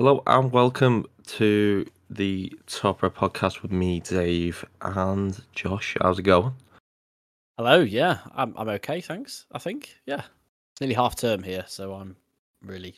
[0.00, 5.94] Hello and welcome to the Topper podcast with me, Dave, and Josh.
[6.00, 6.54] How's it going?
[7.58, 9.44] Hello, yeah, I'm I'm okay, thanks.
[9.52, 10.22] I think, yeah,
[10.72, 12.16] it's nearly half term here, so I'm
[12.62, 12.94] really,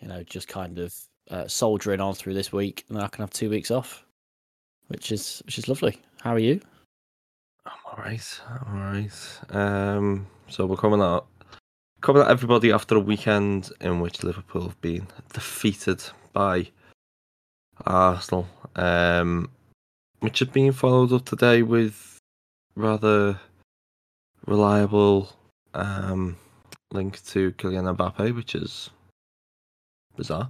[0.00, 0.94] you know, just kind of
[1.30, 4.06] uh, soldiering on through this week, and then I can have two weeks off,
[4.86, 6.00] which is which is lovely.
[6.22, 6.58] How are you?
[7.66, 8.40] I'm alright.
[8.48, 9.40] I'm alright.
[9.50, 11.26] Um, so we're coming out,
[12.00, 16.02] coming at everybody after a weekend in which Liverpool have been defeated
[16.32, 16.68] by
[17.86, 19.50] Arsenal, um,
[20.20, 22.18] which has been followed up today with
[22.76, 23.38] rather
[24.46, 25.30] reliable
[25.74, 26.36] um,
[26.92, 28.90] link to Kylian Mbappe, which is
[30.16, 30.48] bizarre.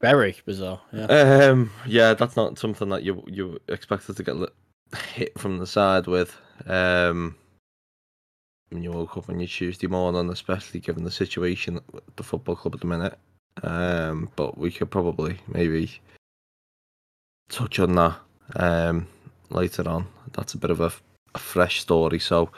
[0.00, 0.80] Very bizarre.
[0.92, 1.04] Yeah.
[1.04, 4.34] Um, yeah, that's not something that you you expected to get
[5.14, 6.36] hit from the side with.
[6.66, 7.36] Um,
[8.72, 12.56] when you woke up on your Tuesday morning, especially given the situation at the football
[12.56, 13.18] club at the minute.
[13.62, 16.00] Um, but we could probably maybe
[17.50, 18.16] touch on that
[18.56, 19.06] um
[19.50, 20.06] later on.
[20.32, 20.90] That's a bit of a,
[21.34, 22.18] a fresh story.
[22.18, 22.50] So,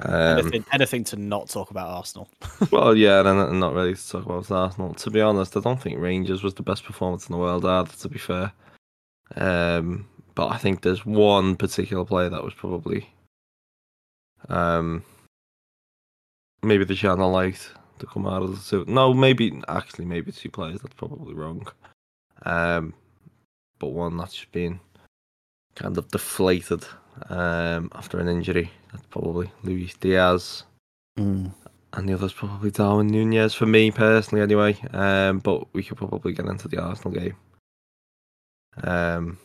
[0.00, 2.28] um, anything, anything to not talk about Arsenal.
[2.70, 4.94] well, yeah, and I'm not ready to talk about Arsenal.
[4.94, 7.92] To be honest, I don't think Rangers was the best performance in the world either,
[7.92, 8.52] to be fair.
[9.36, 13.08] Um, but I think there's one particular player that was probably
[14.48, 15.04] um,
[16.62, 18.90] maybe the channel light to come out of the two.
[18.90, 20.80] No, maybe actually maybe two players.
[20.80, 21.66] That's probably wrong.
[22.44, 22.94] Um,
[23.78, 24.80] but one that's been
[25.74, 26.84] kind of deflated
[27.28, 28.70] um, after an injury.
[28.92, 30.64] That's probably Luis Diaz
[31.18, 31.52] Mm.
[31.92, 34.78] and the other's probably Darwin Nunez for me personally, anyway.
[34.92, 37.36] Um, but we could probably get into the Arsenal game.
[38.82, 39.38] Um,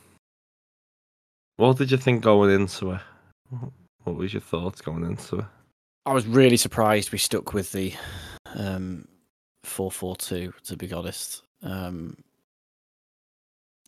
[1.58, 3.02] what did you think going into it?
[4.08, 5.46] What was your thoughts going into it?
[6.06, 7.94] I was really surprised we stuck with the
[8.56, 9.06] um,
[9.66, 10.54] four four two.
[10.64, 12.16] To be honest, um,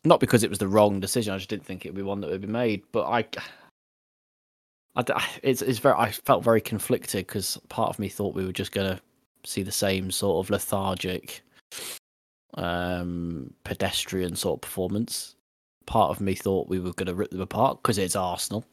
[0.04, 1.34] not because it was the wrong decision.
[1.34, 2.84] I just didn't think it would be one that would be made.
[2.92, 3.26] But I,
[4.98, 5.96] I it's it's very.
[5.96, 9.02] I felt very conflicted because part of me thought we were just going to
[9.46, 11.42] see the same sort of lethargic,
[12.56, 15.38] um, pedestrian sort of performance.
[15.86, 18.66] Part of me thought we were going to rip them apart because it's Arsenal,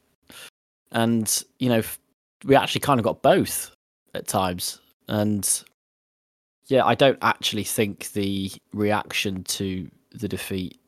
[0.92, 1.82] and you know
[2.44, 3.70] we actually kind of got both
[4.14, 4.80] at times.
[5.08, 5.64] And
[6.66, 10.80] yeah, I don't actually think the reaction to the defeat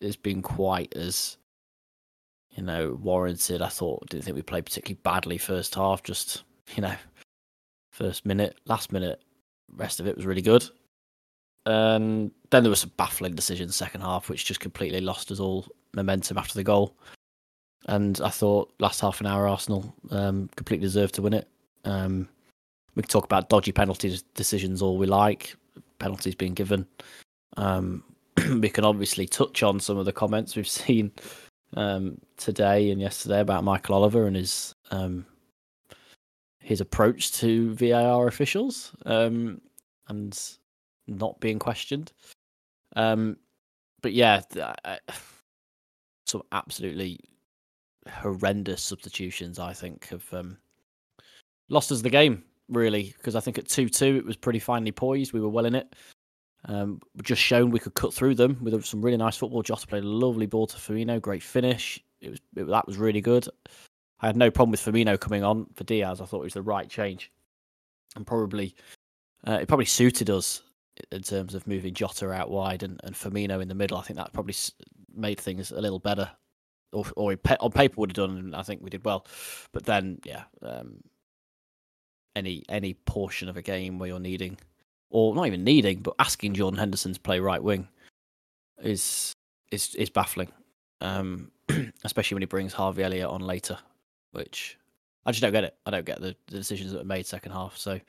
[0.00, 1.36] has been quite as
[2.50, 3.62] you know warranted.
[3.62, 6.02] I thought didn't think we played particularly badly first half.
[6.02, 6.44] Just
[6.74, 6.94] you know,
[7.90, 9.22] first minute, last minute,
[9.72, 10.64] rest of it was really good.
[11.66, 15.66] And then there was some baffling decisions second half, which just completely lost us all
[15.94, 16.96] momentum after the goal.
[17.86, 21.48] And I thought last half an hour Arsenal um, completely deserved to win it.
[21.84, 22.28] Um,
[22.94, 25.54] we can talk about dodgy penalties decisions all we like,
[25.98, 26.86] penalties being given.
[27.56, 28.04] Um,
[28.60, 31.12] we can obviously touch on some of the comments we've seen
[31.76, 35.24] um, today and yesterday about Michael Oliver and his um,
[36.60, 39.60] his approach to VAR officials um,
[40.08, 40.38] and
[41.06, 42.12] not being questioned.
[44.02, 44.42] But yeah,
[44.84, 44.98] I-
[46.26, 47.20] some absolutely
[48.06, 49.58] horrendous substitutions.
[49.58, 50.56] I think have um,
[51.68, 54.92] lost us the game really because I think at two two it was pretty finely
[54.92, 55.32] poised.
[55.32, 55.94] We were well in it.
[56.64, 59.62] Um, just shown we could cut through them with some really nice football.
[59.62, 62.02] Jota played a lovely ball to Firmino, great finish.
[62.20, 63.48] It was it, that was really good.
[64.20, 66.20] I had no problem with Firmino coming on for Diaz.
[66.20, 67.30] I thought it was the right change,
[68.16, 68.74] and probably
[69.46, 70.62] uh, it probably suited us
[71.12, 73.96] in terms of moving Jota out wide and, and Firmino in the middle.
[73.96, 74.56] I think that probably
[75.14, 76.28] made things a little better,
[76.92, 78.36] or or on paper would have done.
[78.38, 79.26] And I think we did well,
[79.72, 81.02] but then yeah, um,
[82.36, 84.58] any any portion of a game where you're needing,
[85.10, 87.88] or not even needing, but asking Jordan Henderson to play right wing
[88.82, 89.32] is
[89.70, 90.52] is is baffling.
[91.00, 91.50] Um,
[92.04, 93.78] especially when he brings Harvey Elliott on later,
[94.32, 94.78] which
[95.26, 95.76] I just don't get it.
[95.86, 97.76] I don't get the, the decisions that were made second half.
[97.76, 98.00] So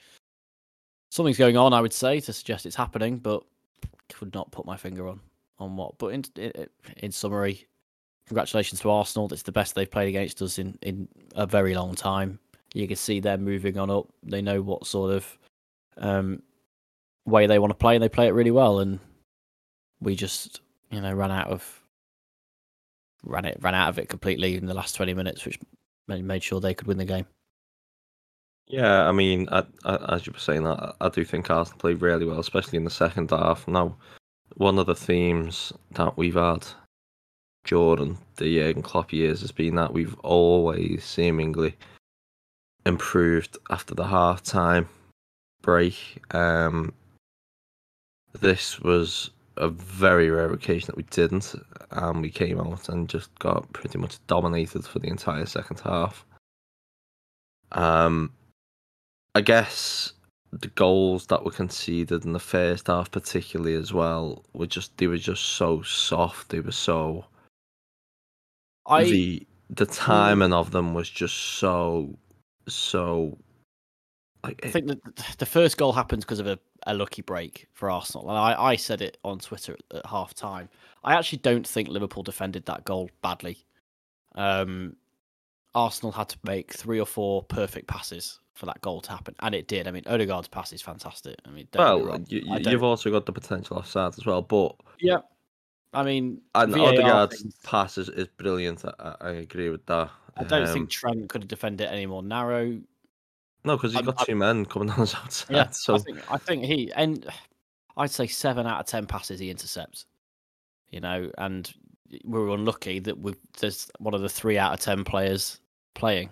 [1.11, 3.43] something's going on, I would say, to suggest it's happening, but
[4.09, 5.19] could not put my finger on
[5.59, 5.97] on what.
[5.97, 6.51] But in in,
[6.97, 7.67] in summary,
[8.29, 9.27] congratulations to Arsenal.
[9.33, 12.39] It's the best they've played against us in in a very long time.
[12.73, 14.07] You can see they're moving on up.
[14.23, 15.37] They know what sort of
[15.97, 16.43] um,
[17.25, 18.79] way they want to play, and they play it really well.
[18.79, 18.99] And
[19.99, 20.61] we just,
[20.91, 21.83] you know, ran out of
[23.25, 25.59] ran it ran out of it completely in the last twenty minutes, which
[26.07, 27.25] made sure they could win the game.
[28.67, 32.01] Yeah, I mean, I, I, as you were saying, I, I do think Arsenal played
[32.01, 33.67] really well, especially in the second half.
[33.67, 33.97] Now,
[34.57, 36.67] one of the themes that we've had
[37.69, 41.75] during the Jurgen Klopp years has been that we've always seemingly
[42.83, 44.89] improved after the half time
[45.61, 45.95] break.
[46.33, 46.93] Um,
[48.41, 51.53] this was a very rare occasion that we didn't,
[51.91, 56.25] and we came out and just got pretty much dominated for the entire second half.
[57.73, 58.31] Um,
[59.35, 60.13] I guess
[60.51, 65.05] the goals that were conceded in the first half, particularly as well, were just they
[65.05, 66.49] were just so soft.
[66.49, 67.25] They were so
[68.89, 72.17] I the the timing of them was just so
[72.67, 73.37] so
[74.43, 74.99] like I think that
[75.37, 76.57] the first goal happens because of a,
[76.87, 78.29] a lucky break for Arsenal.
[78.29, 80.69] And I, I said it on Twitter at, at half time.
[81.03, 83.57] I actually don't think Liverpool defended that goal badly.
[84.35, 84.95] Um,
[85.75, 89.53] Arsenal had to make three or four perfect passes for that goal to happen, and
[89.55, 89.87] it did.
[89.87, 91.35] I mean, Odegaard's pass is fantastic.
[91.45, 93.77] I mean, don't get me well, you, I you- don't- you've also got the potential
[93.77, 95.19] offside as well, but yeah.
[95.93, 98.83] I mean, and VAR Odegaard's things- pass is, is brilliant.
[98.85, 100.09] I, I I agree with that.
[100.37, 102.79] I don't Um, think Trent could have defended it any more narrow.
[103.65, 105.53] no, because he's got I'm- two men coming on his outside.
[105.55, 107.25] Yeah, so I think I think he and
[107.97, 110.05] I'd say seven out of ten passes he intercepts.
[110.91, 111.71] You know, and
[112.23, 115.59] we were unlucky that we there's one of the three out of ten players
[115.95, 116.29] playing.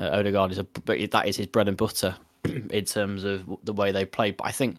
[0.00, 2.14] Uh, Odegaard is a but that is his bread and butter
[2.44, 4.30] in terms of the way they play.
[4.32, 4.78] But I think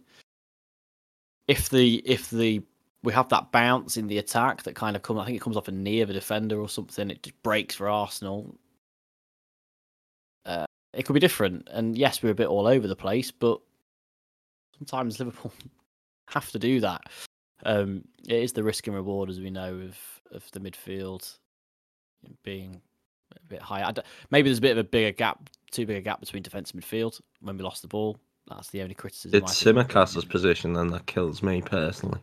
[1.48, 2.62] if the if the
[3.04, 5.58] we have that bounce in the attack that kind of comes, I think it comes
[5.58, 7.10] off a knee of a defender or something.
[7.10, 8.56] It just breaks for Arsenal.
[10.46, 11.68] Uh, it could be different.
[11.72, 13.60] And yes, we're a bit all over the place, but
[14.78, 15.52] sometimes Liverpool
[16.30, 17.02] have to do that.
[17.66, 19.98] Um, it is the risk and reward, as we know, of
[20.32, 21.38] of the midfield
[22.44, 22.82] being
[23.36, 23.88] a bit high.
[23.88, 24.02] I d-
[24.32, 26.82] maybe there's a bit of a bigger gap, too big a gap between defence and
[26.82, 28.18] midfield when we lost the ball.
[28.48, 29.42] That's the only criticism.
[29.44, 29.64] it's.
[29.64, 32.20] Tsimikas's position, and that kills me personally.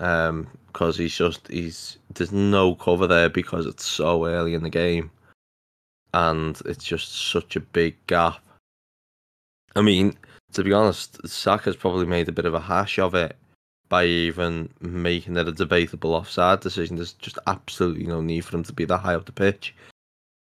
[0.00, 4.70] Um, because he's just he's there's no cover there because it's so early in the
[4.70, 5.10] game,
[6.14, 8.40] and it's just such a big gap.
[9.76, 10.16] I mean,
[10.52, 13.36] to be honest, Saka's probably made a bit of a hash of it
[13.88, 16.96] by even making it a debatable offside decision.
[16.96, 19.74] There's just absolutely no need for him to be that high up the pitch.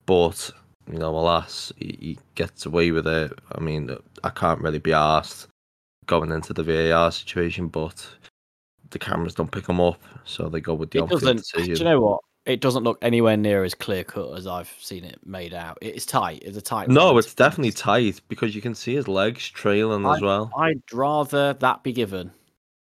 [0.07, 0.50] But,
[0.91, 3.33] you know, alas, he, he gets away with it.
[3.53, 5.49] I mean, I can't really be asked
[6.07, 8.07] going into the VAR situation, but
[8.94, 11.44] the cameras don't pick them up, so they go with the It doesn't.
[11.52, 12.20] Do you know what?
[12.46, 15.79] It doesn't look anywhere near as clear cut as I've seen it made out.
[15.82, 16.43] It's tight.
[16.44, 16.88] It's a tight.
[16.88, 20.50] no, it's definitely tight because you can see his legs trailing as well.
[20.56, 22.31] I'd rather that be given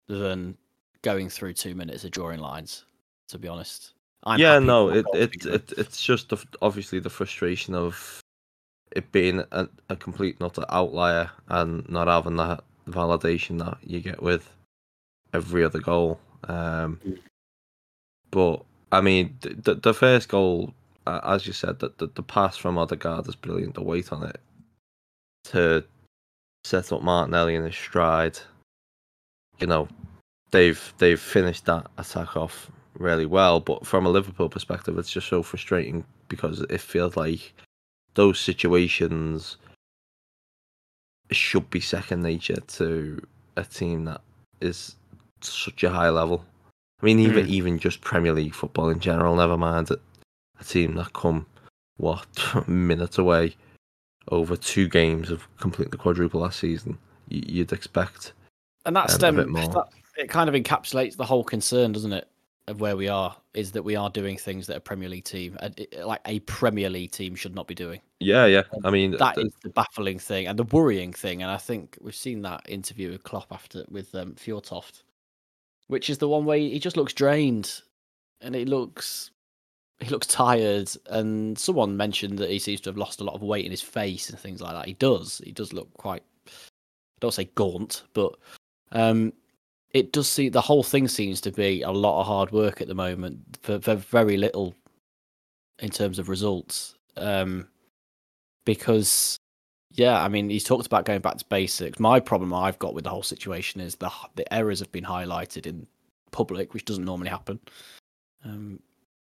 [0.07, 0.57] than
[1.03, 2.85] going through two minutes of drawing lines.
[3.29, 3.95] To be honest,
[4.25, 8.23] I'm yeah, no, it it, it it's just the, obviously the frustration of
[8.93, 14.01] it being a, a complete not an outlier and not having that validation that you
[14.01, 14.51] get with
[15.33, 16.19] every other goal.
[16.45, 17.19] Um, Mm.
[18.31, 20.73] but I mean, the the, the first goal,
[21.07, 23.75] uh, as you said, that the, the pass from Odegaard is brilliant.
[23.75, 24.41] The weight on it
[25.45, 25.85] to
[26.65, 28.39] set up Martinelli in his stride.
[29.61, 29.89] You know,
[30.51, 33.61] they've they've finished that attack off really well.
[33.61, 37.53] But from a Liverpool perspective, it's just so frustrating because it feels like
[38.15, 39.57] those situations
[41.31, 43.21] should be second nature to
[43.57, 44.21] a team that
[44.61, 44.97] is
[45.45, 46.45] such a high level.
[47.01, 47.51] I mean, even Mm.
[47.51, 49.37] even just Premier League football in general.
[49.37, 49.99] Never mind a,
[50.61, 51.47] a team that come
[51.97, 52.27] what
[52.69, 53.57] minutes away
[54.31, 56.99] over two games of completing the quadruple last season.
[57.29, 58.33] You, you'd expect
[58.87, 62.29] and that um, stem that, it kind of encapsulates the whole concern, doesn't it,
[62.67, 63.37] of where we are?
[63.55, 65.57] Is that we are doing things that a Premier League team,
[66.05, 68.01] like a Premier League team, should not be doing.
[68.21, 68.63] Yeah, yeah.
[68.85, 71.43] I mean, That th- is the baffling thing and the worrying thing.
[71.43, 75.03] And I think we've seen that interview with Klopp after with um, Fjortoft,
[75.89, 77.83] which is the one where he just looks drained,
[78.41, 79.31] and he looks
[80.01, 80.91] he looks tired.
[81.11, 83.83] And someone mentioned that he seems to have lost a lot of weight in his
[83.83, 84.87] face and things like that.
[84.87, 85.41] He does.
[85.45, 86.23] He does look quite.
[86.47, 88.37] I don't say gaunt, but
[88.93, 89.33] um,
[89.91, 92.89] it does see the whole thing seems to be a lot of hard work at
[92.89, 94.75] the moment for, for very little
[95.81, 96.95] in terms of results.
[97.17, 97.67] Um,
[98.65, 99.39] because
[99.93, 101.99] yeah, I mean, he's talked about going back to basics.
[101.99, 105.67] My problem I've got with the whole situation is the the errors have been highlighted
[105.67, 105.87] in
[106.31, 107.59] public, which doesn't normally happen.
[108.45, 108.81] Um,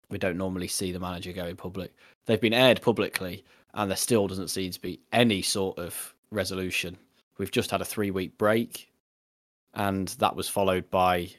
[0.09, 1.93] we don't normally see the manager go in public.
[2.25, 6.97] They've been aired publicly, and there still doesn't seem to be any sort of resolution.
[7.37, 8.91] We've just had a three week break,
[9.73, 11.29] and that was followed by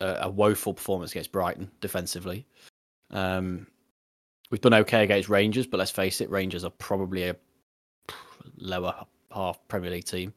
[0.00, 2.46] a, a woeful performance against Brighton defensively.
[3.10, 3.66] Um,
[4.50, 7.36] we've done okay against Rangers, but let's face it, Rangers are probably a
[8.56, 8.94] lower
[9.32, 10.32] half Premier League team.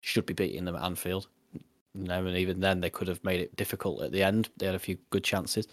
[0.00, 1.28] Should be beating them at Anfield.
[1.52, 4.48] You know, and even then they could have made it difficult at the end.
[4.56, 5.66] They had a few good chances.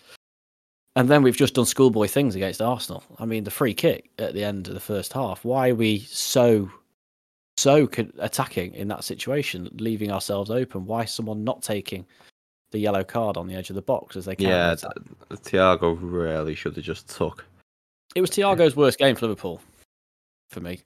[0.95, 3.03] And then we've just done schoolboy things against Arsenal.
[3.19, 5.43] I mean, the free kick at the end of the first half.
[5.43, 6.71] Why are we so
[7.57, 10.85] so attacking in that situation, leaving ourselves open.
[10.85, 12.05] Why someone not taking
[12.71, 14.47] the yellow card on the edge of the box as they can?
[14.47, 14.75] Yeah,
[15.31, 17.45] Thiago really should have just took.
[18.15, 19.61] It was Thiago's worst game for Liverpool,
[20.49, 20.79] for me.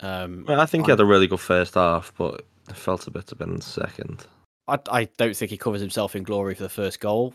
[0.00, 3.10] Um, well, I think he had a really good first half, but it felt a
[3.10, 4.26] bit of a bit in the second.
[4.68, 7.34] I, I don't think he covers himself in glory for the first goal.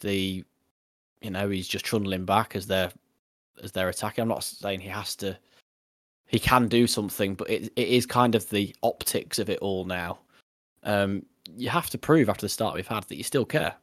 [0.00, 0.44] The,
[1.20, 2.92] you know, he's just trundling back as they're
[3.62, 4.22] as they're attacking.
[4.22, 5.36] I'm not saying he has to
[6.28, 9.84] he can do something, but it it is kind of the optics of it all
[9.84, 10.18] now.
[10.84, 11.24] Um,
[11.56, 13.74] you have to prove after the start we've had that you still care.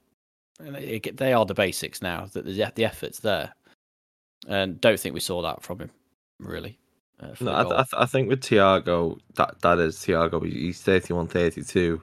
[0.59, 2.27] And it, they are the basics now.
[2.33, 3.53] That the the effort's there,
[4.47, 5.91] and don't think we saw that from him
[6.39, 6.77] really.
[7.19, 10.45] Uh, no, I, th- I, think with Thiago, that that is Thiago.
[10.45, 12.01] He's 31, 32.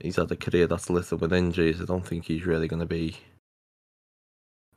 [0.00, 1.80] He's had a career that's littered with injuries.
[1.80, 3.16] I don't think he's really going to be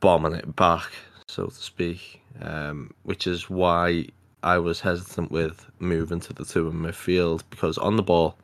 [0.00, 0.90] bombing it back,
[1.28, 2.20] so to speak.
[2.40, 4.06] Um, which is why
[4.42, 8.36] I was hesitant with moving to the two in midfield because on the ball,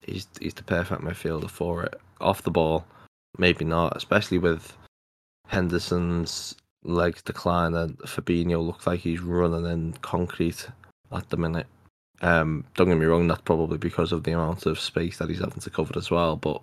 [0.00, 1.94] he's he's the perfect midfielder for it.
[2.20, 2.84] Off the ball,
[3.38, 4.76] maybe not, especially with
[5.46, 10.68] Henderson's legs decline and Fabinho looks like he's running in concrete
[11.12, 11.66] at the minute.
[12.22, 15.40] Um, don't get me wrong, that's probably because of the amount of space that he's
[15.40, 16.60] having to cover as well, but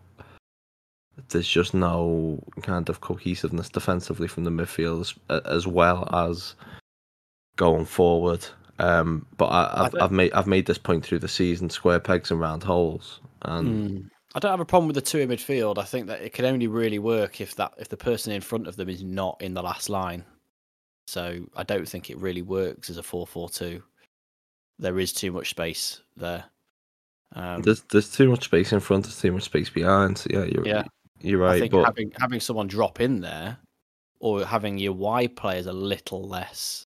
[1.30, 6.54] there's just no kind of cohesiveness defensively from the midfield as, as well as
[7.56, 8.46] going forward.
[8.80, 12.30] Um, but I, have I've made I've made this point through the season: square pegs
[12.30, 13.20] and round holes.
[13.42, 14.10] And mm.
[14.38, 15.79] I don't have a problem with the two in midfield.
[15.79, 18.67] I think that it can only really work if that if the person in front
[18.67, 20.24] of them is not in the last line.
[21.08, 23.82] So I don't think it really works as a four-four-two.
[24.77, 26.44] There is too much space there.
[27.34, 29.06] Um, there's there's too much space in front.
[29.06, 30.20] There's too much space behind.
[30.20, 30.84] So yeah, you're yeah.
[31.20, 31.56] you're right.
[31.56, 31.86] I think but...
[31.86, 33.58] having having someone drop in there,
[34.20, 36.86] or having your wide players a little less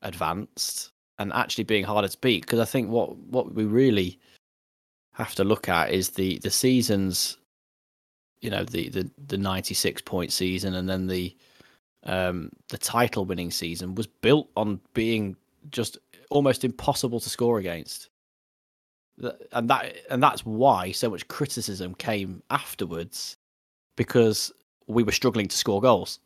[0.00, 2.40] advanced and actually being harder to beat.
[2.40, 4.18] Because I think what what we really
[5.18, 7.38] have to look at is the the seasons,
[8.40, 11.36] you know, the the the ninety six point season and then the
[12.04, 15.36] um the title winning season was built on being
[15.70, 15.98] just
[16.30, 18.08] almost impossible to score against
[19.52, 23.36] and that and that's why so much criticism came afterwards
[23.96, 24.52] because
[24.86, 26.20] we were struggling to score goals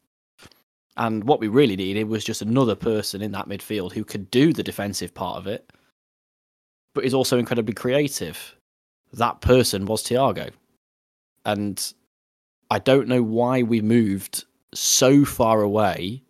[0.97, 4.53] and what we really needed was just another person in that midfield who could do
[4.53, 5.71] the defensive part of it,
[6.95, 8.55] but is also incredibly creative.
[9.13, 10.51] That person was Thiago.
[11.45, 11.93] And
[12.71, 16.23] I don't know why we moved so far away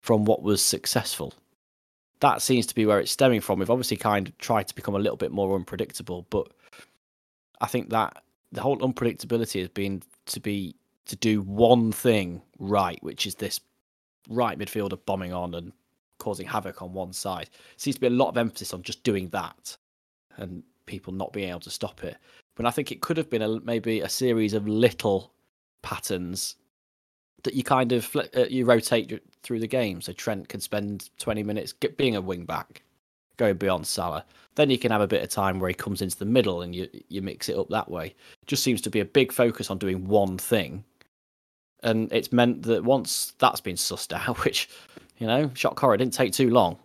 [0.00, 1.34] from what was successful.
[2.20, 3.58] That seems to be where it's stemming from.
[3.58, 6.48] We've obviously kind of tried to become a little bit more unpredictable, but
[7.60, 12.98] I think that the whole unpredictability has been to be to do one thing right,
[13.02, 13.60] which is this
[14.28, 15.72] right midfielder bombing on and
[16.18, 17.50] causing havoc on one side.
[17.76, 19.76] Seems to be a lot of emphasis on just doing that
[20.36, 22.16] and people not being able to stop it.
[22.56, 25.32] But I think it could have been a, maybe a series of little
[25.82, 26.56] patterns
[27.42, 30.00] that you kind of uh, you rotate through the game.
[30.00, 32.82] So Trent can spend 20 minutes being a wing back,
[33.36, 34.24] going beyond Salah.
[34.54, 36.74] Then you can have a bit of time where he comes into the middle and
[36.74, 38.14] you you mix it up that way.
[38.46, 40.84] Just seems to be a big focus on doing one thing
[41.82, 44.68] and it's meant that once that's been sussed out, which
[45.18, 46.76] you know, shock horror didn't take too long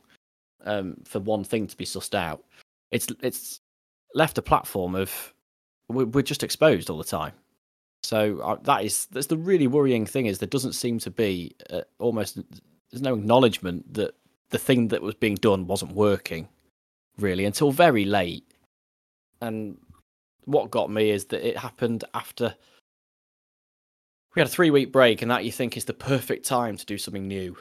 [0.65, 2.43] um, for one thing to be sussed out.
[2.91, 3.60] It's it's
[4.13, 5.33] left a platform of
[5.89, 7.33] we're just exposed all the time.
[8.03, 11.55] So uh, that is that's the really worrying thing is there doesn't seem to be
[11.69, 12.39] uh, almost
[12.91, 14.15] there's no acknowledgement that
[14.49, 16.47] the thing that was being done wasn't working
[17.17, 18.45] really until very late.
[19.41, 19.77] And
[20.45, 22.55] what got me is that it happened after
[24.35, 26.85] we had a three week break, and that you think is the perfect time to
[26.85, 27.57] do something new.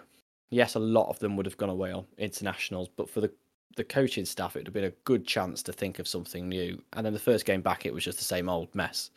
[0.51, 3.31] Yes, a lot of them would have gone away on internationals, but for the
[3.77, 6.83] the coaching staff, it would have been a good chance to think of something new.
[6.93, 9.11] And then the first game back, it was just the same old mess.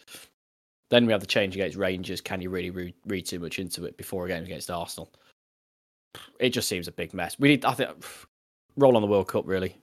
[0.90, 2.22] Then we have the change against Rangers.
[2.22, 5.12] Can you really read, read too much into it before a game against Arsenal?
[6.40, 7.40] It just seems a big mess.
[7.40, 7.90] We need, I think,
[8.78, 9.76] roll on the World Cup really.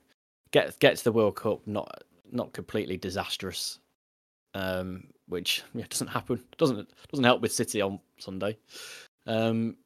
[0.52, 3.78] Get get to the World Cup, not not completely disastrous.
[4.54, 6.42] Um, which yeah, doesn't happen.
[6.58, 8.56] Doesn't doesn't help with City on Sunday.
[9.26, 9.76] Um,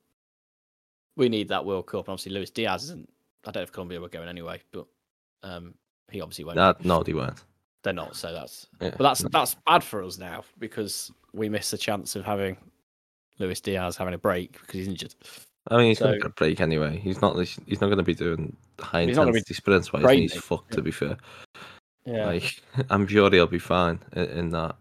[1.17, 2.09] we need that World Cup.
[2.09, 3.09] Obviously, Luis Diaz isn't.
[3.47, 4.87] I don't know if Colombia were going anyway, but
[5.43, 5.75] um,
[6.11, 6.57] he obviously won't.
[6.57, 7.43] No, no, they weren't.
[7.83, 8.17] They're not.
[8.17, 8.67] So that's.
[8.81, 12.57] Yeah, but that's that's bad for us now because we miss the chance of having
[13.39, 15.15] Luis Diaz having a break because he's injured.
[15.69, 16.99] I mean, he's so, got a break anyway.
[16.99, 17.37] He's not.
[17.39, 19.93] He's not going to be doing high intensity sprints.
[19.93, 20.73] While he's fucked.
[20.73, 20.77] Yeah.
[20.77, 21.17] To be fair.
[22.07, 22.27] Yeah.
[22.27, 24.77] Like, I'm sure he'll be fine in, in that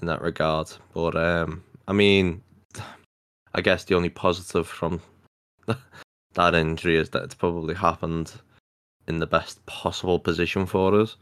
[0.00, 0.70] in that regard.
[0.94, 2.42] But um, I mean,
[3.54, 5.00] I guess the only positive from
[6.36, 8.32] that injury is that it's probably happened
[9.08, 11.16] in the best possible position for us.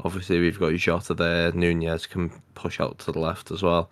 [0.00, 1.52] Obviously, we've got Jota there.
[1.52, 3.90] Nunez can push out to the left as well.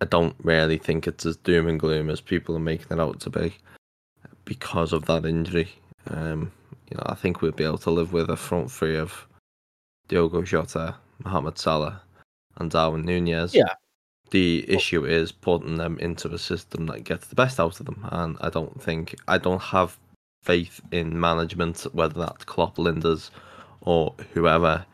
[0.00, 3.20] I don't really think it's as doom and gloom as people are making it out
[3.20, 3.54] to be
[4.44, 5.68] because of that injury.
[6.10, 6.52] Um,
[6.90, 9.26] you know, I think we'll be able to live with a front three of
[10.08, 12.02] Diogo Jota, Mohamed Salah,
[12.56, 13.54] and Darwin Nunez.
[13.54, 13.74] Yeah.
[14.32, 18.08] The issue is putting them into a system that gets the best out of them,
[18.10, 19.98] and I don't think I don't have
[20.42, 23.28] faith in management, whether that's Klopp, Lijnders,
[23.82, 24.86] or whoever,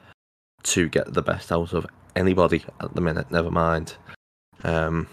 [0.64, 3.30] to get the best out of anybody at the minute.
[3.30, 3.94] Never mind
[4.64, 5.06] um,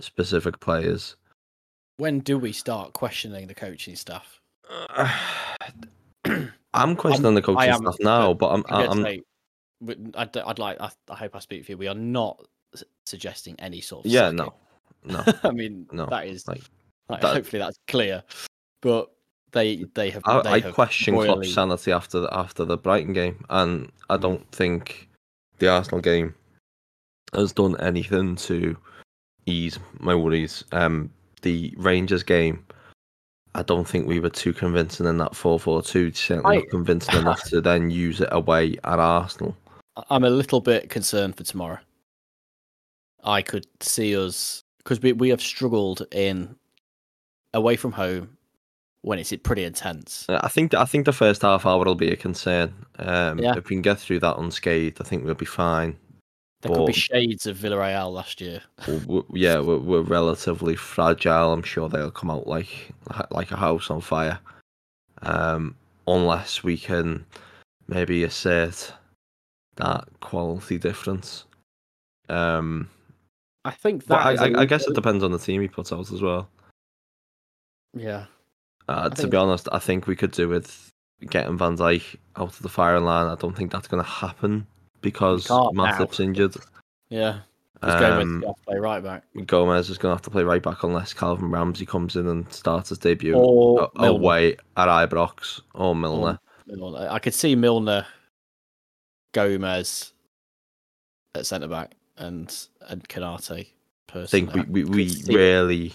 [0.00, 1.14] specific players.
[1.98, 4.40] When do we start questioning the coaching staff?
[6.74, 9.20] I'm questioning the coaching am, staff now, but I'm, I'm, I'm,
[10.14, 10.80] I'd, I'd like.
[10.80, 11.78] I, I hope I speak for you.
[11.78, 12.44] We are not
[13.06, 14.10] suggesting any sort of.
[14.10, 14.54] yeah, no,
[15.04, 16.46] no, I mean, No, that is.
[16.46, 16.62] like,
[17.08, 18.22] like, that- hopefully, that's clear.
[18.82, 19.10] But
[19.52, 20.22] they they have.
[20.26, 23.90] I, they I have question royally- Klopp's sanity after the, after the Brighton game, and
[24.08, 25.08] I don't think
[25.58, 26.34] the Arsenal game
[27.34, 28.76] has done anything to
[29.46, 30.64] ease my worries.
[30.72, 31.10] Um,
[31.42, 32.64] the Rangers game,
[33.54, 36.12] I don't think we were too convincing in that four four two.
[36.12, 39.56] Certainly I- not convincing enough to then use it away at Arsenal.
[40.08, 41.78] I'm a little bit concerned for tomorrow.
[43.22, 46.56] I could see us because we we have struggled in
[47.52, 48.36] away from home
[49.02, 50.26] when it's pretty intense.
[50.28, 52.72] Uh, I think I think the first half hour will be a concern.
[52.98, 53.56] Um, Yeah.
[53.56, 55.96] If we can get through that unscathed, I think we'll be fine.
[56.62, 58.60] There could be shades of Villarreal last year.
[58.80, 61.54] w- w- yeah, we're, we're relatively fragile.
[61.54, 62.90] I'm sure they'll come out like
[63.30, 64.38] like a house on fire,
[65.22, 65.74] um,
[66.06, 67.24] unless we can
[67.88, 68.92] maybe assert
[69.80, 71.44] that quality difference.
[72.28, 72.88] Um,
[73.64, 74.24] I think that.
[74.24, 76.48] I, I, I guess it depends on the team he puts out as well.
[77.94, 78.26] Yeah,
[78.88, 80.90] Uh, to be honest, I think we could do with
[81.28, 83.26] getting Van Dijk out of the firing line.
[83.26, 84.66] I don't think that's going to happen
[85.00, 85.46] because.
[85.48, 86.54] Matip's injured.
[87.08, 87.40] yeah.
[87.82, 90.42] He's going Um, with to play right back Gomez is going to have to play
[90.42, 94.18] right back unless Calvin Ramsay comes in and starts his debut or a- Milner.
[94.18, 96.38] away at Ibrox or Milner.
[96.66, 97.08] Milner.
[97.10, 98.06] I could see Milner,
[99.32, 100.12] Gomez
[101.34, 102.54] at centre back, and
[102.88, 103.68] and Konate.
[104.12, 105.92] I think we, we, we really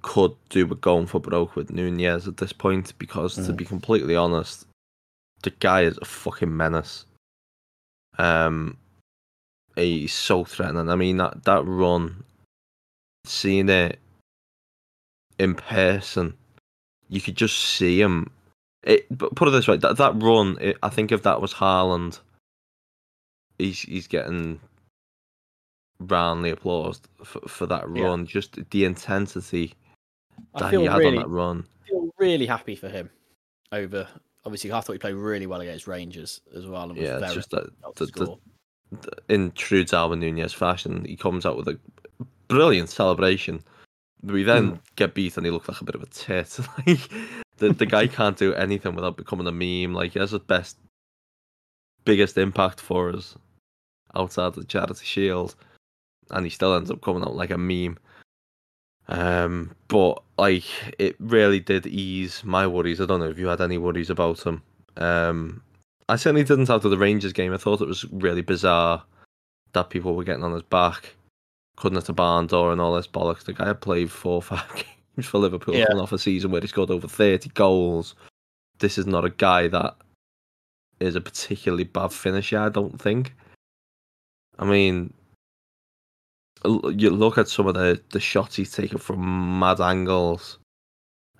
[0.00, 3.56] could do with going for broke with Nunez at this point because, to Mhm.
[3.56, 4.66] be completely honest,
[5.42, 7.04] the guy is a fucking menace.
[8.16, 8.78] Um,
[9.76, 10.88] he's so threatening.
[10.88, 12.24] I mean that that run,
[13.24, 13.98] seeing it
[15.38, 16.34] in person,
[17.10, 18.30] you could just see him.
[18.82, 21.54] It, but put it this way, that that run, it, I think if that was
[21.54, 22.20] Haaland,
[23.58, 24.60] he's he's getting
[26.00, 28.04] roundly applauded for, for that Yeah.
[28.04, 28.26] run.
[28.26, 29.74] Just the intensity
[30.54, 31.66] I that he had really, on that run.
[31.84, 33.10] I feel really happy for him.
[33.72, 34.08] Over
[34.44, 36.84] obviously, I thought he played really well against Rangers as well.
[36.84, 38.38] And was Yeah, very just that to the- the-
[39.28, 41.78] in true Darwin Nunez fashion, he comes out with a
[42.46, 43.62] brilliant celebration.
[44.22, 44.80] We then Mm.
[44.96, 46.58] get beat and he looks like a bit of a tit.
[46.86, 47.10] like
[47.58, 49.94] the the guy can't do anything without becoming a meme.
[49.94, 50.78] Like he has the best,
[52.04, 53.36] biggest impact for us
[54.14, 55.54] outside the Charity Shield,
[56.30, 57.98] and he still ends up coming out like a meme.
[59.08, 60.64] Um, but like
[60.98, 63.00] it really did ease my worries.
[63.00, 64.62] I don't know if you had any worries about him.
[64.96, 65.62] Um,
[66.08, 67.52] I certainly didn't after the Rangers game.
[67.52, 69.02] I thought it was really bizarre
[69.72, 71.14] that people were getting on his back,
[71.76, 73.44] couldn't hit a barn door and all this bollocks.
[73.44, 74.66] The guy had played four or five
[75.16, 75.86] games for Liverpool, Yeah.
[75.86, 78.14] coming off a season where he scored over 30 goals.
[78.78, 79.96] This is not a guy that
[81.00, 83.34] is a particularly bad finisher, I don't think.
[84.58, 85.12] I mean,
[86.64, 90.58] you look at some of the, the shots he's taken from mad angles.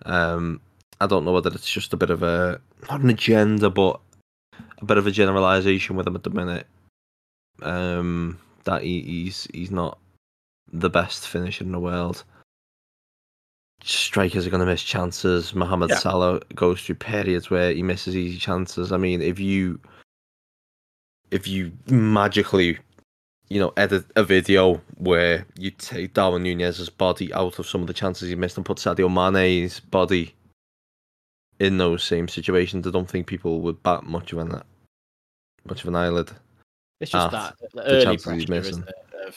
[0.04, 0.60] Um,
[1.00, 4.00] I don't know whether it's just a bit of a not an agenda, but
[4.78, 6.66] a bit of a generalization with him at the minute.
[7.62, 9.98] Um, that he, he's he's not
[10.72, 12.24] the best finisher in the world.
[13.82, 15.54] Strikers are going to miss chances.
[15.54, 15.98] Mohamed Yeah.
[15.98, 18.92] Salah goes through periods where he misses easy chances.
[18.92, 19.80] I mean, if you
[21.30, 22.78] if you magically,
[23.48, 27.86] you know, edit a video where you take Darwin Nunez's body out of some of
[27.86, 30.34] the chances he missed and put Sadio Mane's body
[31.58, 34.62] in those same situations, I don't think people would bat much of an
[35.64, 36.30] much of an eyelid.
[37.00, 39.26] It's just that the the early chances he's pressure, it?
[39.26, 39.36] Of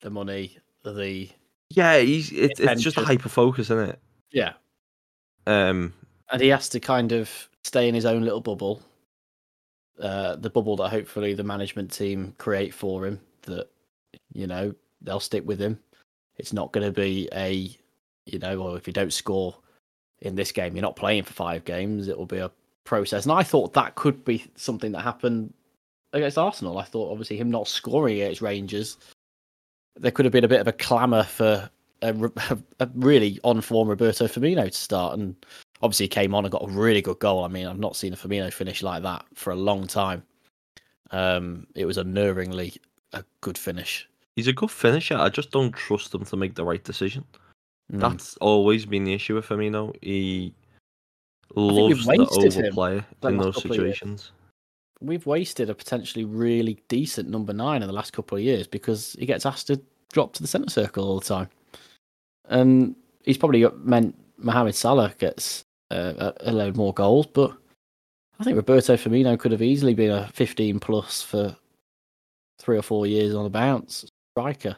[0.00, 1.28] the money, the
[1.70, 3.98] Yeah, he's it's it's just a hyper focus, isn't it?
[4.30, 4.54] yeah,
[5.46, 5.92] Um,
[6.30, 8.82] and he has to kind of stay in his own little bubble.
[10.00, 13.20] Uh, the bubble that hopefully the management team create for him.
[13.42, 13.68] That
[14.32, 15.78] you know they'll stick with him.
[16.36, 17.76] It's not going to be a
[18.26, 19.56] you know, or if you don't score
[20.20, 20.74] in this game.
[20.74, 22.50] You're not playing for five games; it will be a
[22.84, 23.24] process.
[23.24, 25.52] And I thought that could be something that happened
[26.12, 26.78] against Arsenal.
[26.78, 28.96] I thought obviously him not scoring against Rangers,
[29.96, 31.68] there could have been a bit of a clamour for
[32.02, 32.30] a,
[32.80, 35.34] a, really on form Roberto Firmino to start, and
[35.82, 37.44] obviously he came on and got a really good goal.
[37.44, 40.22] I mean, I've not seen a Firmino finish like that for a long time.
[41.10, 42.76] Um, it was unnervingly
[43.12, 44.08] a good finish.
[44.36, 45.16] He's a good finisher.
[45.16, 47.24] I just don't trust him to make the right decision.
[47.92, 48.00] Mm.
[48.00, 49.94] That's always been the issue with Firmino.
[50.00, 50.54] He
[51.54, 54.32] loves to overplay in those situations.
[55.00, 59.16] We've wasted a potentially really decent number nine in the last couple of years because
[59.18, 59.80] he gets asked to
[60.12, 61.48] drop to the centre circle all the time.
[62.48, 67.52] And he's probably meant Mohamed Salah gets uh, a load more goals, but
[68.38, 71.56] I think Roberto Firmino could have easily been a 15 plus for
[72.58, 74.76] three or four years on the bounce striker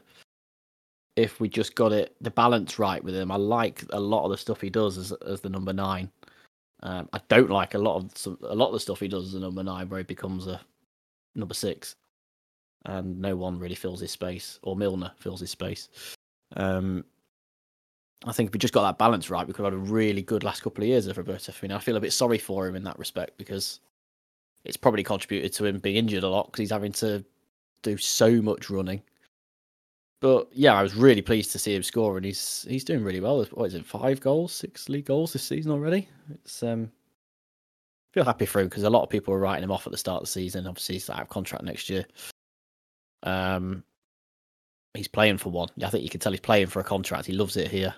[1.16, 3.30] if we just got it the balance right with him.
[3.30, 6.10] I like a lot of the stuff he does as as the number nine.
[6.82, 9.28] Um, I don't like a lot of some, a lot of the stuff he does
[9.28, 10.60] as a number nine, where he becomes a
[11.34, 11.96] number six,
[12.84, 15.88] and no one really fills his space, or Milner fills his space.
[16.56, 17.04] Um,
[18.24, 20.22] I think if we just got that balance right, we could have had a really
[20.22, 21.76] good last couple of years of Roberto Firmino.
[21.76, 23.80] I feel a bit sorry for him in that respect because
[24.64, 27.24] it's probably contributed to him being injured a lot because he's having to
[27.82, 29.02] do so much running
[30.24, 33.20] but yeah, I was really pleased to see him score, and he's he's doing really
[33.20, 33.44] well.
[33.52, 33.84] What is it?
[33.84, 36.08] Five goals, six league goals this season already.
[36.32, 36.90] It's um,
[38.10, 39.92] I feel happy for him because a lot of people were writing him off at
[39.92, 40.66] the start of the season.
[40.66, 42.06] Obviously, he's out of contract next year.
[43.22, 43.84] Um,
[44.94, 45.68] he's playing for one.
[45.82, 47.26] I think you can tell he's playing for a contract.
[47.26, 47.94] He loves it here.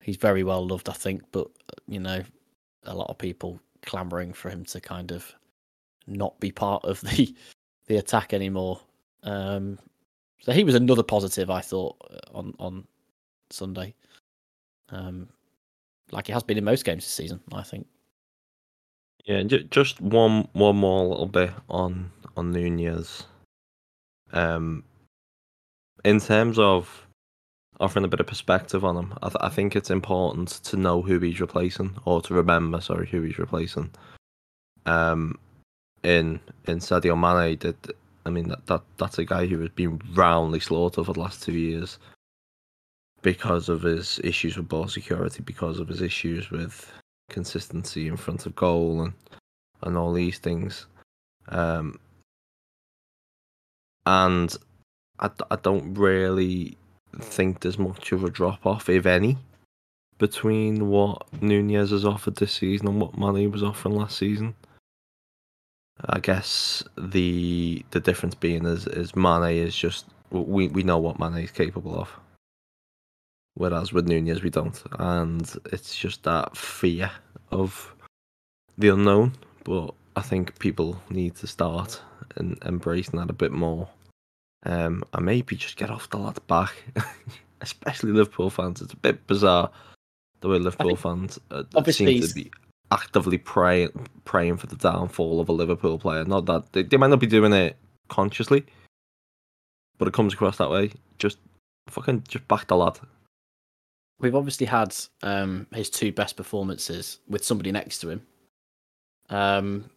[0.00, 1.22] He's very well loved, I think.
[1.32, 1.48] But
[1.86, 2.22] you know,
[2.84, 5.34] a lot of people clamoring for him to kind of
[6.06, 7.34] not be part of the
[7.86, 8.80] the attack anymore.
[9.22, 9.78] Um,
[10.40, 12.86] so he was another positive I thought uh, on on
[13.50, 13.94] Sunday.
[14.90, 15.28] Um,
[16.10, 17.86] like he has been in most games this season, I think.
[19.26, 23.24] Yeah, just one one more little bit on on Nunez.
[24.32, 24.84] Um,
[26.04, 27.06] in terms of
[27.80, 31.02] offering a bit of perspective on him, I, th- I think it's important to know
[31.02, 33.90] who he's replacing, or to remember, sorry, who he's replacing.
[34.86, 35.38] Um,
[36.02, 37.76] in in Sadio Mane, did
[38.24, 41.42] I mean that, that that's a guy who has been roundly slaughtered for the last
[41.42, 41.98] two years
[43.22, 46.90] because of his issues with ball security, because of his issues with
[47.28, 49.12] consistency in front of goal and
[49.82, 50.86] and all these things.
[51.48, 51.98] Um,
[54.06, 54.56] and
[55.18, 56.76] I, I don't really
[57.18, 59.38] think there's much of a drop off, if any,
[60.18, 64.54] between what Nunez has offered this season and what Mane was offering last season.
[66.08, 71.18] I guess the the difference being is is Mane is just we we know what
[71.18, 72.10] Mane is capable of,
[73.54, 75.42] whereas with Nunez we don't, and
[75.72, 77.10] it's just that fear
[77.50, 77.94] of
[78.78, 79.32] the unknown.
[79.64, 82.00] But I think people need to start
[82.36, 83.88] and embracing that a bit more,
[84.64, 86.74] um, and maybe just get off the lad's back,
[87.60, 88.82] especially Liverpool fans.
[88.82, 89.70] It's a bit bizarre
[90.40, 92.50] the way Liverpool fans uh, seem to be
[92.90, 96.24] actively praying praying for the downfall of a Liverpool player.
[96.24, 97.76] Not that they, they might not be doing it
[98.08, 98.64] consciously,
[99.98, 100.92] but it comes across that way.
[101.18, 101.38] Just
[101.88, 102.98] fucking just back the lad.
[104.18, 108.22] We've obviously had um, his two best performances with somebody next to him.
[109.30, 109.88] Um,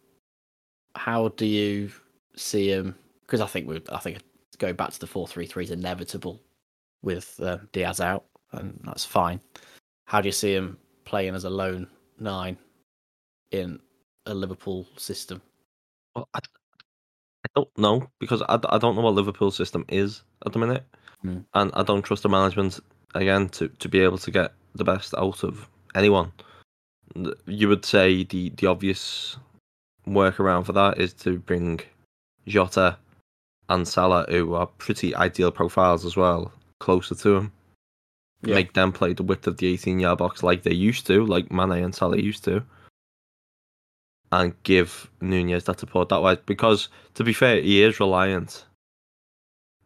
[0.94, 1.90] how do you
[2.36, 2.94] see him?
[3.22, 4.18] Because I think we I think
[4.56, 6.40] going back to the four three three is inevitable
[7.02, 9.40] with uh, Diaz out, and that's fine.
[10.06, 11.86] How do you see him playing as a lone
[12.18, 12.56] nine
[13.50, 13.78] in
[14.26, 15.40] a Liverpool system?
[16.14, 20.52] Well, I, I don't know because I, I don't know what Liverpool system is at
[20.52, 20.84] the minute,
[21.24, 21.44] mm.
[21.54, 22.80] and I don't trust the management
[23.14, 26.32] again to, to be able to get the best out of anyone.
[27.46, 29.36] You would say the the obvious
[30.06, 31.80] workaround for that is to bring
[32.46, 32.98] Jota
[33.68, 37.52] and Salah, who are pretty ideal profiles as well, closer to him.
[38.42, 38.56] Yeah.
[38.56, 41.50] Make them play the width of the 18 yard box like they used to, like
[41.50, 42.62] Mane and Salah used to
[44.34, 46.36] and give Nunez that support that way.
[46.46, 48.64] Because to be fair, he is reliant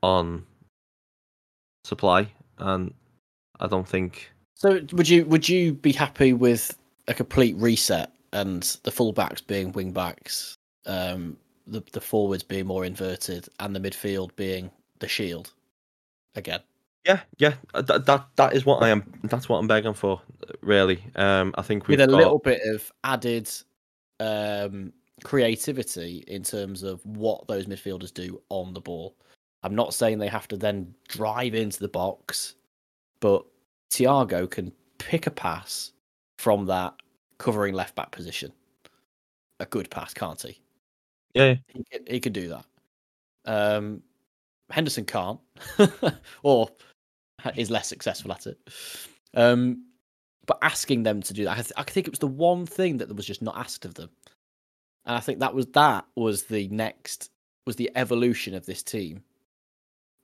[0.02, 0.46] on
[1.84, 2.94] supply, and
[3.60, 4.30] I don't think.
[4.54, 6.76] So would you would you be happy with
[7.08, 10.54] a complete reset and the fullbacks being wing backs,
[10.86, 11.36] um,
[11.68, 15.52] the the forwards being more inverted, and the midfield being the shield
[16.34, 16.60] again?
[17.04, 19.04] Yeah, yeah, that that that is what I am.
[19.24, 20.20] That's what I'm begging for,
[20.60, 21.02] really.
[21.16, 22.16] Um, I think with a got...
[22.16, 23.50] little bit of added
[24.20, 24.92] um,
[25.24, 29.16] creativity in terms of what those midfielders do on the ball.
[29.62, 32.54] I'm not saying they have to then drive into the box,
[33.20, 33.44] but
[33.90, 35.92] Thiago can pick a pass
[36.38, 36.94] from that
[37.38, 38.52] covering left back position
[39.60, 40.60] a good pass, can't he?
[41.38, 42.64] Yeah, He can, he can do that.
[43.46, 44.02] Um,
[44.70, 45.40] Henderson can't,
[46.42, 46.68] or
[47.56, 48.58] is less successful at it.
[49.34, 49.84] Um,
[50.46, 52.98] but asking them to do that, I, th- I think it was the one thing
[52.98, 54.10] that was just not asked of them,
[55.06, 57.30] and I think that was that was the next
[57.66, 59.22] was the evolution of this team,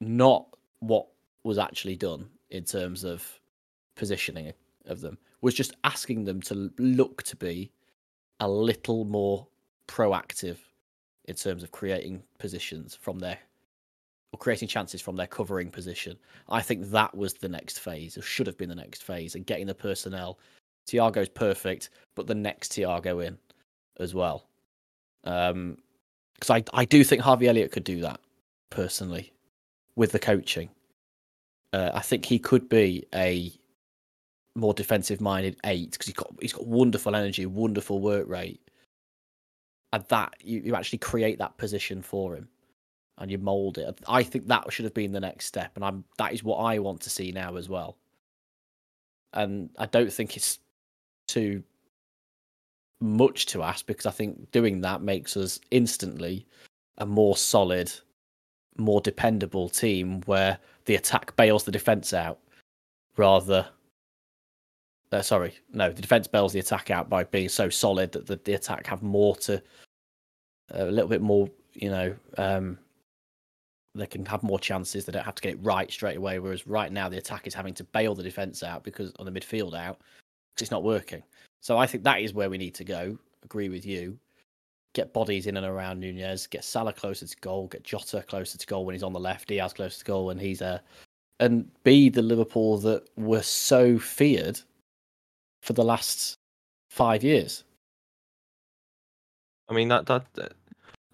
[0.00, 0.46] not
[0.81, 1.07] what
[1.44, 3.40] was actually done in terms of
[3.96, 4.53] positioning
[4.87, 5.18] of them.
[5.42, 7.70] Was just asking them to look to be
[8.40, 9.46] a little more
[9.88, 10.57] proactive
[11.26, 13.38] in terms of creating positions from their
[14.32, 16.16] or creating chances from their covering position.
[16.48, 19.46] I think that was the next phase, or should have been the next phase, and
[19.46, 20.38] getting the personnel.
[20.88, 23.38] Thiago's perfect, but the next Thiago in
[24.00, 24.48] as well.
[25.22, 25.78] Um,
[26.34, 28.20] because I I do think Harvey Elliott could do that
[28.70, 29.32] personally
[29.96, 30.68] with the coaching.
[31.72, 33.52] Uh, I think he could be a
[34.56, 38.60] more defensive minded eight because he's got he's got wonderful energy, wonderful work rate,
[39.94, 42.48] and that you, you actually create that position for him
[43.18, 43.96] and you mold it.
[44.09, 46.80] I think that should have been the next step, and I'm that is what I
[46.80, 47.96] want to see now as well.
[49.35, 50.59] And I don't think it's
[51.28, 51.62] too
[53.00, 56.44] much to ask because I think doing that makes us instantly
[56.98, 57.92] a more solid,
[58.76, 62.40] more dependable team where the attack bails the defense out
[63.16, 63.68] rather
[65.14, 68.40] uh, sorry, no, the defense bails the attack out by being so solid that the,
[68.44, 69.62] the attack have more to
[70.70, 72.77] a little bit more, you know, um,
[73.94, 75.05] they can have more chances.
[75.05, 76.40] They don't have to get it right straight away.
[76.40, 79.31] Whereas right now, the attack is having to bail the defense out because on the
[79.31, 80.00] midfield out
[80.55, 81.22] because it's not working.
[81.62, 83.16] So I think that is where we need to go.
[83.44, 84.18] Agree with you.
[84.94, 86.48] Get bodies in and around Nunez.
[86.48, 87.68] Get Salah closer to goal.
[87.68, 89.46] Get Jota closer to goal when he's on the left.
[89.46, 90.81] Diaz closer to goal when he's there.
[91.38, 94.61] And be the Liverpool that were so feared
[95.64, 96.35] for the last
[96.90, 97.64] five years.
[99.68, 100.27] I mean that that.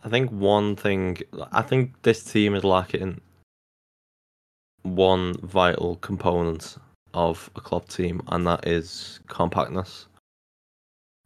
[0.04, 1.18] I think one thing.
[1.52, 3.20] I think this team is lacking
[4.82, 6.76] one vital component
[7.14, 10.06] of a club team, and that is compactness.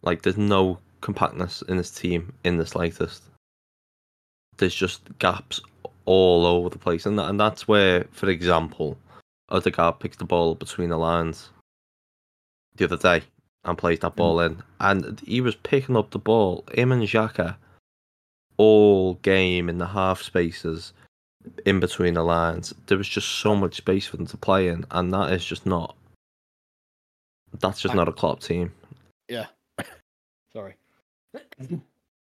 [0.02, 3.22] Like, there's no compactness in this team in the slightest.
[4.58, 5.60] There's just gaps
[6.04, 8.98] all over the place, and that, and that's where, for example,
[9.50, 11.50] Odegaard picks the ball between the lines
[12.76, 13.22] the other day
[13.64, 16.64] and plays that ball in, and he was picking up the ball.
[16.74, 17.56] Him and Xhaka
[18.56, 20.92] all game in the half spaces
[21.66, 22.74] in between the lines.
[22.86, 25.66] There was just so much space for them to play in, and that is just
[25.66, 25.96] not.
[27.60, 28.72] That's just I- not a club team.
[29.28, 29.46] Yeah.
[30.52, 30.74] Sorry.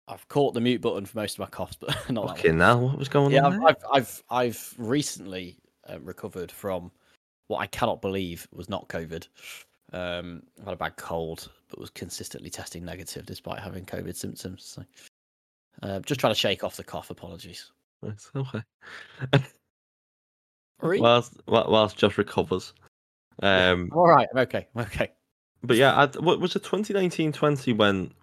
[0.07, 2.97] I've caught the mute button for most of my coughs, but not that Now, what
[2.97, 3.65] was going Yeah, on?
[3.65, 3.75] I've.
[3.75, 5.57] I've I've I've recently
[5.89, 6.91] uh, recovered from
[7.47, 9.27] what I cannot believe was not COVID.
[9.95, 14.63] Um, I had a bad cold, but was consistently testing negative despite having COVID symptoms.
[14.65, 14.83] So,
[15.83, 17.09] uh, just trying to shake off the cough.
[17.09, 17.71] Apologies.
[18.03, 18.61] It's okay.
[20.81, 22.73] Whilst whi- whilst Josh recovers.
[23.41, 24.27] Um, all right.
[24.33, 24.67] I'm okay.
[24.75, 25.11] I'm okay.
[25.63, 28.13] but yeah, I, what was it 2019-20 when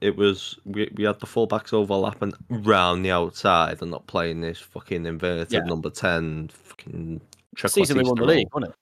[0.00, 4.58] it was we, we had the fullbacks overlapping round the outside and not playing this
[4.58, 5.60] fucking inverted Yeah.
[5.60, 7.20] number ten fucking
[7.66, 8.78] Season we won the league, wasn't it?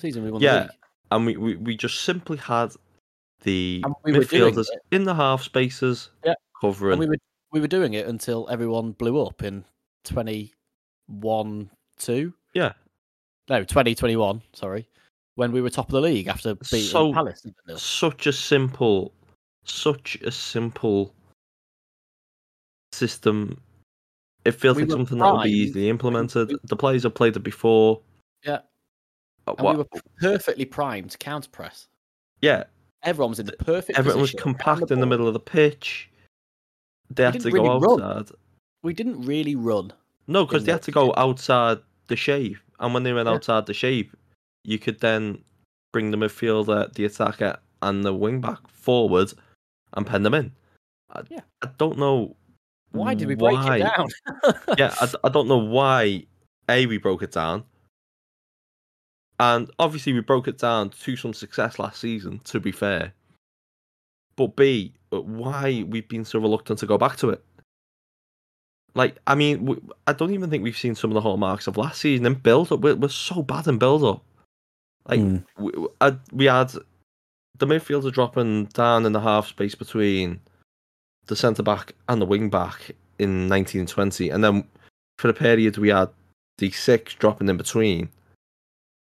[0.00, 0.70] Season we won Yeah, the league.
[1.10, 2.72] And we, we, we just simply had
[3.42, 6.92] the we midfielders in the half spaces Yeah, covering.
[6.94, 7.16] And we were
[7.52, 9.64] we were doing it until everyone blew up in
[10.04, 10.52] twenty
[11.06, 12.34] one two.
[12.54, 12.72] yeah,
[13.48, 14.42] No, twenty twenty one.
[14.52, 14.88] Sorry,
[15.36, 17.46] when we were top of the league after beating So- Palace.
[17.76, 19.12] such a simple,
[19.64, 21.14] such a simple
[22.92, 23.60] system.
[24.44, 26.48] It feels We like something that would be easily implemented.
[26.48, 28.00] we- the players have played it before.
[28.44, 28.60] Yeah.
[29.50, 31.86] Uh, And what- we were perfectly primed to counter press.
[32.42, 32.64] yeah,
[33.04, 33.96] Everyone was in the perfect.
[33.98, 36.10] everyone was compact in the middle of the pitch.
[37.10, 38.02] They had to didn't go really run.
[38.02, 38.36] outside.
[38.82, 39.92] We didn't really run.
[40.26, 43.34] No, because they the had to go outside the shape, and when they went Yeah.
[43.34, 44.14] outside the shape,
[44.64, 45.42] you could then
[45.92, 49.32] bring the midfielder, the attacker, and the wing back forward
[49.94, 50.52] and pen them in.
[51.10, 51.40] I, Yeah.
[51.62, 52.36] I don't know
[52.90, 54.08] Why did we break why- it down?
[54.76, 56.26] yeah, I don't know why
[56.68, 57.64] a we broke it down,
[59.40, 62.40] and obviously we broke it down to some success last season.
[62.44, 63.12] To be fair,
[64.36, 67.42] but b uh, why we've been so reluctant to go back to it.
[68.94, 71.76] Like, I mean, we, I don't even think we've seen some of the hallmarks of
[71.76, 72.80] last season in build up.
[72.80, 74.24] We're, we're so bad in build up.
[75.06, 75.20] Like,
[75.58, 76.72] we, we- I, we had
[77.58, 80.40] the midfielder dropping down in the half space between
[81.26, 84.64] the centre back and the wing back in 1920, and then
[85.18, 86.08] for the period we had
[86.58, 88.08] the six dropping in between,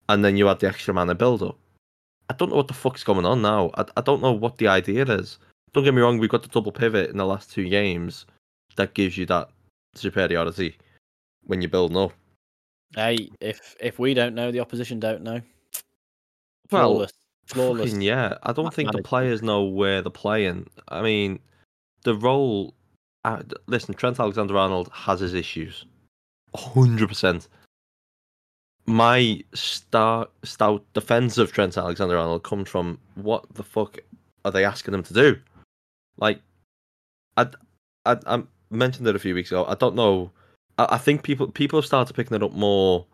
[0.09, 1.57] and then you had the extra man in build up.
[2.29, 3.71] I don't know what the fuck's going on now.
[3.75, 5.39] I, I don't know what the idea is.
[5.73, 8.25] Don't get me wrong, we've got the double pivot in the last two games
[8.75, 9.49] that gives you that
[9.95, 10.77] superiority
[11.45, 12.13] when you're building up.
[12.95, 15.41] Hey, if if we don't know, the opposition don't know.
[16.71, 17.11] Well, Flawless.
[17.45, 17.93] Flawless.
[17.93, 20.69] Yeah, I don't think the players know where they're playing.
[20.87, 21.39] I mean,
[22.03, 22.73] the role.
[23.25, 25.85] Uh, listen, Trent Alexander-Arnold has his issues,
[26.55, 27.47] hundred percent.
[28.85, 33.97] My star stout defense of Trent Alexander-Arnold comes from what the fuck
[34.43, 35.39] are they asking him to do?
[36.17, 36.41] Like,
[37.37, 37.47] I,
[38.05, 39.65] I, I mentioned it a few weeks ago.
[39.65, 40.31] I don't know.
[40.77, 43.05] I, I think people people have started picking it up more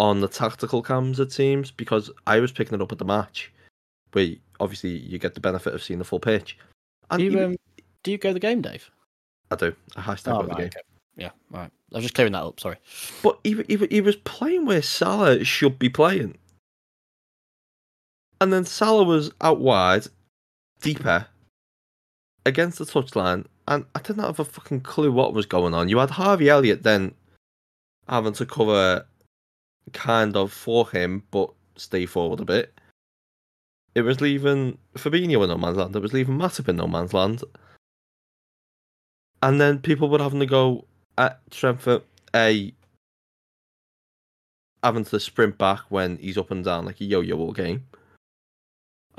[0.00, 1.20] on the tactical cams.
[1.20, 3.52] It seems because I was picking it up at the match
[4.12, 4.28] where
[4.60, 6.56] obviously you get the benefit of seeing the full pitch.
[7.10, 7.56] And Do you even- um,
[8.02, 8.90] do you go the game, Dave?
[9.50, 9.74] I do.
[9.96, 10.66] I hashtag Oh, over the game.
[10.66, 10.80] okay.
[11.16, 11.70] Yeah, right.
[11.92, 12.60] I was just clearing that up.
[12.60, 12.76] Sorry.
[13.22, 16.38] But he, he, he was playing where Salah should be playing.
[18.40, 20.06] And then Salah was out wide,
[20.80, 21.26] deeper,
[22.44, 25.88] against the touchline, and I didn't have a fucking clue what was going on.
[25.88, 27.14] You had Harvey Elliott then
[28.08, 29.06] having to cover
[29.92, 32.74] kind of for him, but stay forward a bit.
[33.94, 35.94] It was leaving Fabinho in no man's land.
[35.94, 37.44] It was leaving Matip in no man's land.
[39.42, 40.86] And then people were having to go
[41.18, 42.02] at Trentford
[42.34, 42.72] a
[44.82, 47.84] having to sprint back when he's up and down like a yo-yo all game.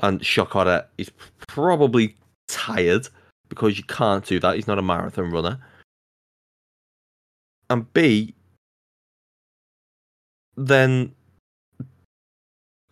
[0.00, 1.10] And Shokora is
[1.46, 2.16] probably
[2.48, 3.08] tired
[3.48, 4.56] because you can't do that.
[4.56, 5.58] He's not a marathon runner.
[7.70, 8.34] And B,
[10.56, 11.14] then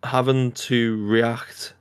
[0.03, 1.73] having to react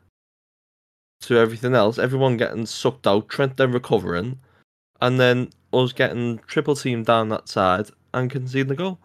[1.22, 4.38] to everything else, everyone getting sucked out, Trent then recovering,
[5.00, 8.98] and then us getting triple team down that side and conceding the goal.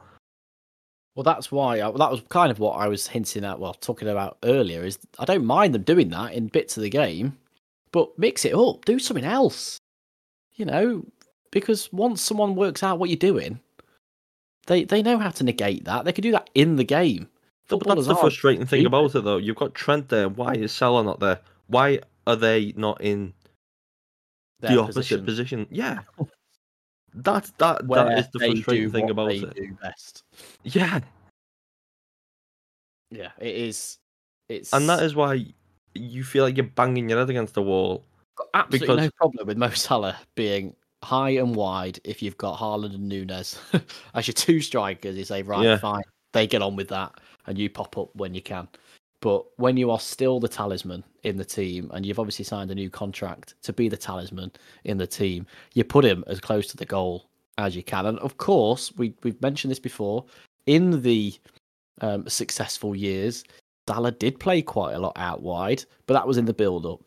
[1.16, 3.60] Well, that's why I, that was kind of what I was hinting at.
[3.60, 6.92] Well, talking about earlier is I don't mind them doing that in bits of the
[6.92, 7.38] game,
[7.92, 9.80] but mix it up, do something else.
[10.54, 11.06] You know,
[11.52, 13.60] because once someone works out what you're doing,
[14.68, 16.06] they they know how to negate that.
[16.06, 17.30] They can do that in the game.
[17.68, 19.38] But that's the frustrating thing about it, though.
[19.38, 20.30] You've got Trent there.
[20.30, 21.40] Why is Salah not there?
[21.68, 23.34] Why are they not in
[24.60, 25.68] their the opposite position?
[25.70, 26.00] Yeah,
[27.24, 29.80] that that where that is the frustrating thing about it.
[29.82, 30.24] best.
[30.64, 31.00] Yeah,
[33.12, 33.98] Yeah, it is.
[34.50, 35.46] It's and that is why
[35.94, 38.06] you feel like you're banging your head against the wall.
[38.54, 42.96] absolutely no because- problem with Mo Salah being high and wide if you've got Haaland
[42.96, 43.60] and Nunez
[44.14, 45.18] as your two strikers.
[45.18, 45.78] You say, right, Yeah.
[45.78, 46.04] fine,
[46.34, 48.68] they get on with that, and you pop up when you can.
[49.22, 52.76] But when you are still the talisman in the team, and you've obviously signed a
[52.76, 54.52] new contract to be the talisman
[54.84, 57.28] in the team, you put him as close to the goal
[57.58, 58.06] as you can.
[58.06, 60.26] And of course, we we've mentioned this before.
[60.68, 61.34] In the
[62.02, 63.44] um, successful years,
[63.88, 67.02] Salah did play quite a lot out wide, but that was in the build-up.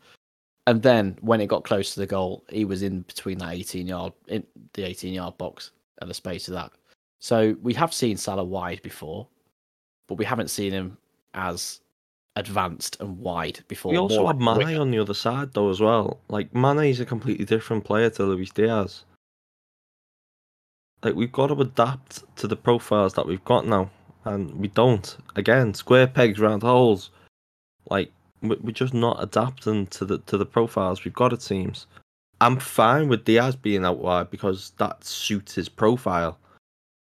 [0.67, 3.87] And then when it got close to the goal, he was in between that 18
[3.87, 4.43] yard in
[4.73, 6.71] the 18 yard box and the space of that.
[7.19, 9.27] So we have seen Salah wide before,
[10.07, 10.97] but we haven't seen him
[11.33, 11.81] as
[12.35, 13.91] advanced and wide before.
[13.91, 16.19] We also have Mane on the other side, though, as well.
[16.29, 19.03] Like Mane is a completely different player to Luis Diaz.
[21.03, 23.89] Like we've got to adapt to the profiles that we've got now,
[24.25, 25.17] and we don't.
[25.35, 27.09] Again, square pegs, round holes.
[27.89, 31.33] Like we- we're just not adapting to the to the profiles we've got.
[31.33, 31.87] It seems.
[32.39, 36.37] I'm fine with Diaz being out wide because that suits his profile.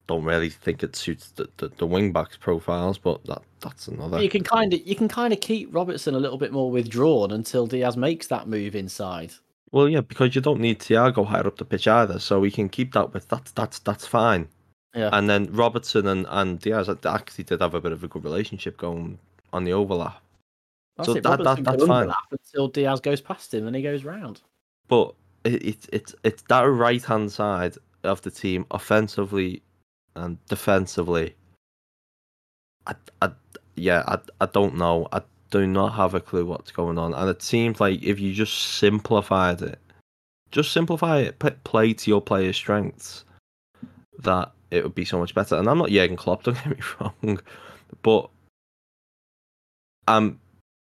[0.06, 4.22] Don't really think it suits the, the, the wing backs profiles, but that that's another.
[4.22, 7.30] You can kind of you can kind of keep Robertson a little bit more withdrawn
[7.30, 9.32] until Diaz makes that move inside.
[9.72, 12.68] Well, yeah, because you don't need Thiago higher up the pitch either, so we can
[12.68, 14.46] keep that with that's that's that's fine.
[14.94, 15.08] Yeah.
[15.12, 18.76] And then Robertson and, and Diaz actually did have a bit of a good relationship
[18.76, 19.18] going
[19.52, 20.20] on the overlap.
[20.96, 21.22] That's So it.
[21.24, 22.12] that- that- that's fine.
[22.30, 24.42] until Diaz goes past him and he goes round.
[24.86, 25.14] But
[25.44, 29.62] it, it, it's it's that right hand side of the team, offensively
[30.16, 31.34] and defensively.
[32.86, 33.30] I, I
[33.76, 35.08] yeah, I, I don't know.
[35.12, 38.32] I do not have a clue what's going on, and it seems like if you
[38.32, 39.78] just simplified it,
[40.50, 43.24] just simplify it, play to your players' strengths,
[44.18, 45.56] that it would be so much better.
[45.56, 47.40] And I'm not Jurgen Klopp, don't get me wrong,
[48.02, 48.30] but
[50.06, 50.38] um,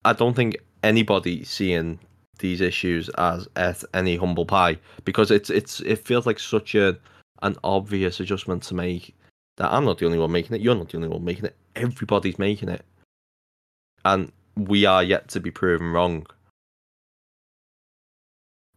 [0.06, 1.99] I don't think anybody seeing
[2.39, 6.97] these issues as at any humble pie because it's it's it feels like such a
[7.41, 9.14] an obvious adjustment to make
[9.60, 11.55] that I'm not the only one making it, you're not the only one making it,
[11.76, 12.84] everybody's making it.
[14.05, 16.26] And we are yet to be proven wrong.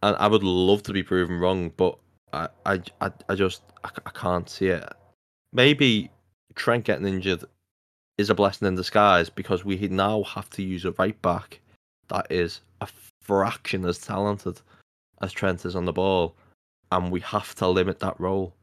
[0.03, 1.97] And I would love to be proven wrong, but
[2.33, 4.83] I I, I, I just I, I can't see it.
[5.53, 6.11] Maybe
[6.55, 7.45] Trent getting injured
[8.17, 11.61] is a blessing in disguise because we now have to use a right back
[12.09, 12.87] that is a
[13.21, 14.59] fraction as talented
[15.21, 16.35] as Trent is on the ball,
[16.91, 18.53] and we have to limit that role.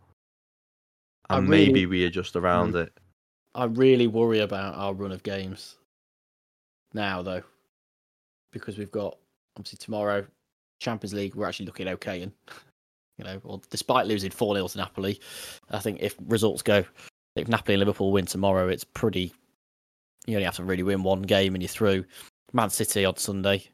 [1.30, 2.84] And really- maybe we adjust around mm.
[2.84, 2.92] it.
[3.54, 5.76] I really worry about our run of games
[6.92, 7.42] now, though,
[8.52, 9.18] because we've got
[9.56, 10.24] obviously tomorrow
[10.78, 11.34] Champions League.
[11.34, 12.32] We're actually looking okay, and
[13.18, 15.20] you know, well, despite losing four 0 to Napoli,
[15.70, 16.84] I think if results go,
[17.34, 19.32] if Napoli and Liverpool win tomorrow, it's pretty.
[20.26, 22.04] You only have to really win one game and you're through.
[22.52, 23.64] Man City on Sunday.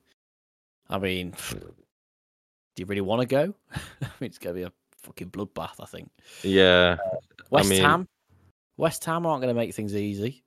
[0.89, 1.61] I mean, do
[2.77, 3.55] you really want to go?
[3.75, 4.73] I mean, it's going to be a
[5.07, 5.81] fucking bloodbath.
[5.81, 6.11] I think.
[6.43, 7.17] Yeah, uh,
[7.51, 8.09] West mean- Ham,
[8.77, 10.43] West Ham aren't going to make things easy.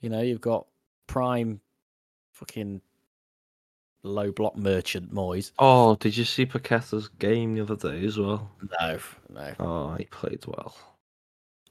[0.00, 0.66] You know, you've got
[1.06, 1.60] prime,
[2.32, 2.80] fucking
[4.02, 5.52] low block merchant Moyes.
[5.58, 8.50] Oh, did you see Paqueta's game the other day as well?
[8.80, 8.98] No,
[9.30, 9.54] no.
[9.58, 10.76] Oh, he played well.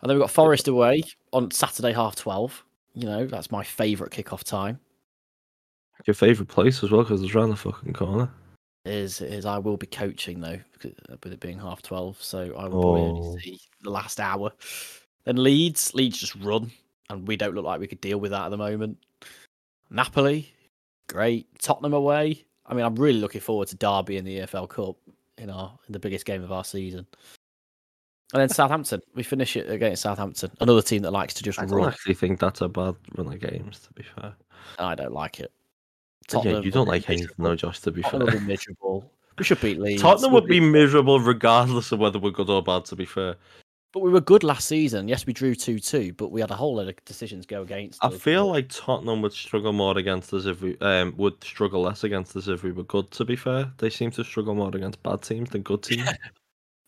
[0.02, 2.66] And then we've got Forest away on Saturday half twelve.
[2.96, 4.80] You know, that's my favourite kickoff time.
[6.06, 8.30] Your favourite place as well because it's around the fucking corner.
[8.86, 12.82] Is is I will be coaching though, with it being half twelve, so I will
[12.82, 13.16] probably Oh.
[13.28, 14.52] only see the last hour.
[15.24, 16.70] Then Leeds, Leeds just run,
[17.10, 18.98] and we don't look like we could deal with that at the moment.
[19.90, 20.52] Napoli,
[21.08, 21.48] great.
[21.60, 22.44] Tottenham away.
[22.66, 24.98] I mean, I'm really looking forward to Derby in the EFL Cup
[25.38, 27.08] in our in the biggest game of our season.
[28.34, 31.66] And then Southampton, we finish it against Southampton, another team that likes to just I
[31.66, 31.88] run.
[31.88, 34.34] actually think that's a bad run of games, to be fair.
[34.80, 35.54] I don't like it.
[36.44, 37.44] Yeah, you don't like anything, miserable.
[37.50, 38.42] though, Josh, to be Tottenham fair.
[38.42, 39.12] miserable.
[39.38, 40.02] We should beat Leeds.
[40.02, 43.36] Tottenham would be miserable regardless of whether we're good or bad, to be fair.
[43.92, 45.08] But we were good last season.
[45.08, 48.04] Yes, we drew 2 2, but we had a whole lot of decisions go against
[48.04, 48.20] I us.
[48.20, 52.36] feel like Tottenham would struggle more against us if we um would struggle less against
[52.36, 53.12] us if we were good.
[53.12, 56.10] To be fair, they seem to struggle more against bad teams than good teams.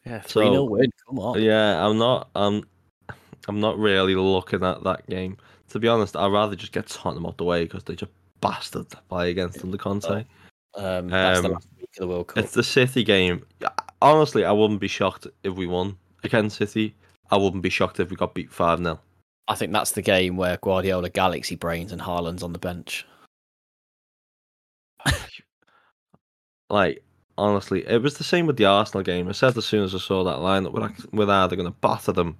[0.05, 0.91] Yeah, 3 0 so- win.
[1.07, 1.41] Come on.
[1.43, 2.29] yeah, I'm not.
[2.35, 2.63] I'm.
[3.47, 5.37] I'm not really looking at that game.
[5.69, 8.11] To be honest, I'd rather just get Tottenham out the way because they just
[8.41, 10.25] bastard to play against under Conte.
[10.75, 12.43] Um, that's the Um, last week of the World Cup.
[12.43, 13.45] It's the City game.
[14.01, 16.95] Honestly, I wouldn't be shocked if we won against City.
[17.31, 18.99] I wouldn't be shocked if we got beat five 0
[19.47, 23.05] I think that's the game where Guardiola galaxy brains and Haaland's on the bench.
[26.69, 27.03] Like
[27.37, 29.27] honestly, it was the same with the Arsenal game.
[29.27, 31.71] I said as soon as I saw that line that we're, act- we're either going
[31.71, 32.37] to batter them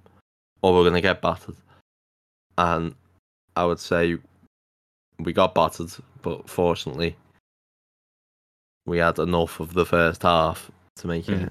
[0.62, 1.56] or we're going to get battered.
[2.58, 2.94] And
[3.54, 4.16] I would say
[5.18, 5.90] we got battered,
[6.22, 7.16] but fortunately,
[8.84, 11.50] we had enough of the first half to make it Mhm.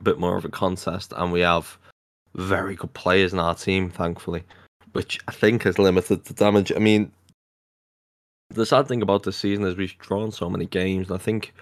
[0.00, 1.12] a bit more of a contest.
[1.16, 1.78] And we have
[2.34, 4.44] very good players in our team, thankfully,
[4.92, 6.72] which I think has limited the damage.
[6.72, 7.12] I mean,
[8.48, 11.54] the sad thing about this season is we've drawn so many games, and I think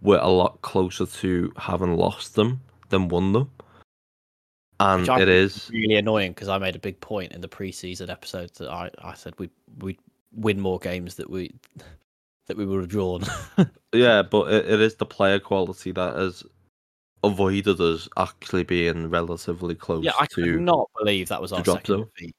[0.00, 2.60] we're a lot closer to having lost them
[2.90, 3.50] than won them.
[4.80, 8.54] And I it Really annoying because I made a big point in the preseason episode
[8.54, 9.50] that I, I said we
[9.80, 9.98] we
[10.32, 11.52] win more games that we
[12.46, 13.24] that we would have drawn.
[13.92, 16.44] yeah, but it, it is the player quality that has
[17.24, 20.34] avoided us actually being relatively close yeah, I to.
[20.34, 22.08] could not believe that was our second zone.
[22.14, 22.36] defeat.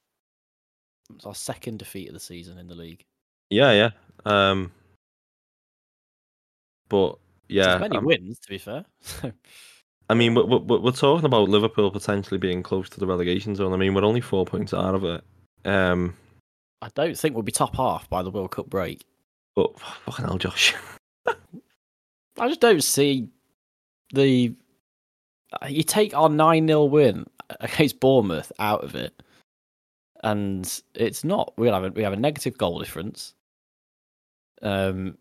[1.10, 3.04] It was our second defeat of the season in the league.
[3.50, 3.90] Yeah, yeah.
[4.26, 4.72] Um,
[6.88, 7.18] but
[7.48, 8.86] Yeah, yeah, many um, wins to be fair.
[10.10, 13.74] I mean, we're, we're, we're talking about Liverpool potentially being close to the relegation zone.
[13.74, 15.24] I mean, we're only four points out of it.
[15.66, 16.16] Um,
[16.82, 19.06] I don't think we'll be top half by the World Cup break.
[19.56, 20.74] but fucking hell, Josh.
[21.28, 23.28] I just don't see
[24.14, 24.54] the.
[25.68, 27.26] You take our 9 0 win
[27.60, 29.22] against Bournemouth out of it,
[30.24, 31.54] and it's not.
[31.58, 33.36] We have a, we have a negative goal difference.
[34.62, 35.18] Um,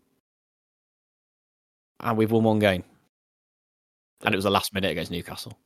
[1.99, 2.83] and we've won one game,
[4.23, 5.57] and it was the last minute against Newcastle.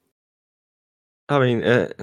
[1.30, 2.00] I mean, it,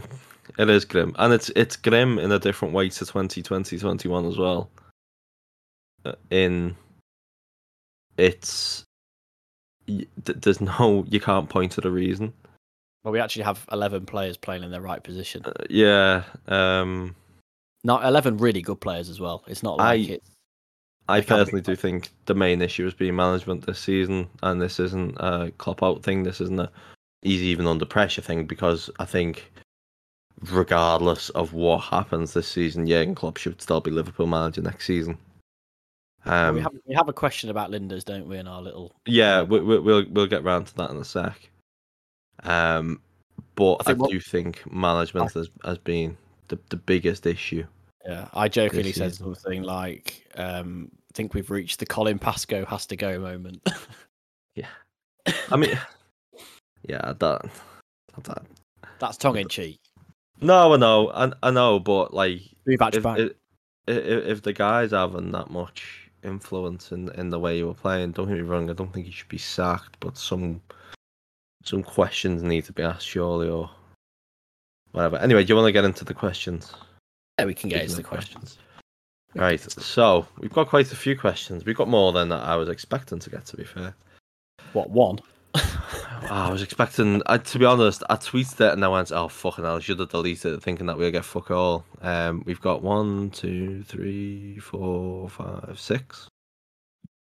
[0.58, 4.38] it is grim, and it's it's grim in a different way to 2020, 21 as
[4.38, 4.70] well.
[6.04, 6.76] Uh, In
[8.16, 8.84] it's
[9.86, 12.32] there's no you can't point to the reason.
[13.02, 15.42] Well, we actually have 11 players playing in their right position.
[15.44, 17.16] Uh, yeah, um,
[17.82, 19.42] Not 11 really good players as well.
[19.46, 20.30] It's not like I- it's.
[21.10, 24.28] I They can't be personally do think the main issue has been management this season,
[24.42, 26.22] and this isn't a Klopp out thing.
[26.22, 26.70] This isn't a
[27.22, 29.50] he's even under pressure thing because I think,
[30.50, 35.18] regardless of what happens this season, Jurgen Klopp should still be Liverpool manager next season.
[36.26, 38.92] Um, we, have, we have a question about Lijnders, don't we, in our little.
[39.06, 41.50] yeah, we, we, we'll we'll get round to that in a sec.
[42.42, 43.00] Um,
[43.54, 46.16] but I I, what- do think management has has been
[46.48, 47.66] the the biggest issue.
[48.06, 52.86] Yeah, I jokingly said something like, um, "I think we've reached the Colin Pascoe has
[52.86, 53.62] to go moment."
[54.56, 54.66] Yeah,
[55.52, 55.78] I mean,
[56.82, 57.42] yeah, that
[58.24, 58.42] that
[58.98, 59.78] That's tongue in cheek.
[60.40, 63.32] No, I know, I, I know, but like, if, if
[63.86, 68.12] if the guy's having that much influence in in the way you were playing.
[68.12, 68.70] Don't get me wrong.
[68.70, 70.60] I don't think he should be sacked, but some
[71.64, 73.70] some questions need to be asked, surely, or
[74.92, 75.16] whatever.
[75.18, 76.72] Anyway, do you want to get into the questions?
[77.38, 78.58] Yeah, we can get into the of questions.
[79.34, 79.60] Right.
[79.60, 81.64] So we've got quite a few questions.
[81.64, 83.46] We've got more than I was expecting to get.
[83.46, 83.94] To be fair.
[84.72, 85.20] What one?
[85.54, 87.22] Ah, I was expecting.
[87.26, 89.98] I, to be honest, I tweeted it and I went, "Oh fucking hell!" I should
[90.00, 91.84] have deleted it, thinking that we'll get fuck all.
[92.02, 96.28] Um, we've got one, two, three, four, five, six,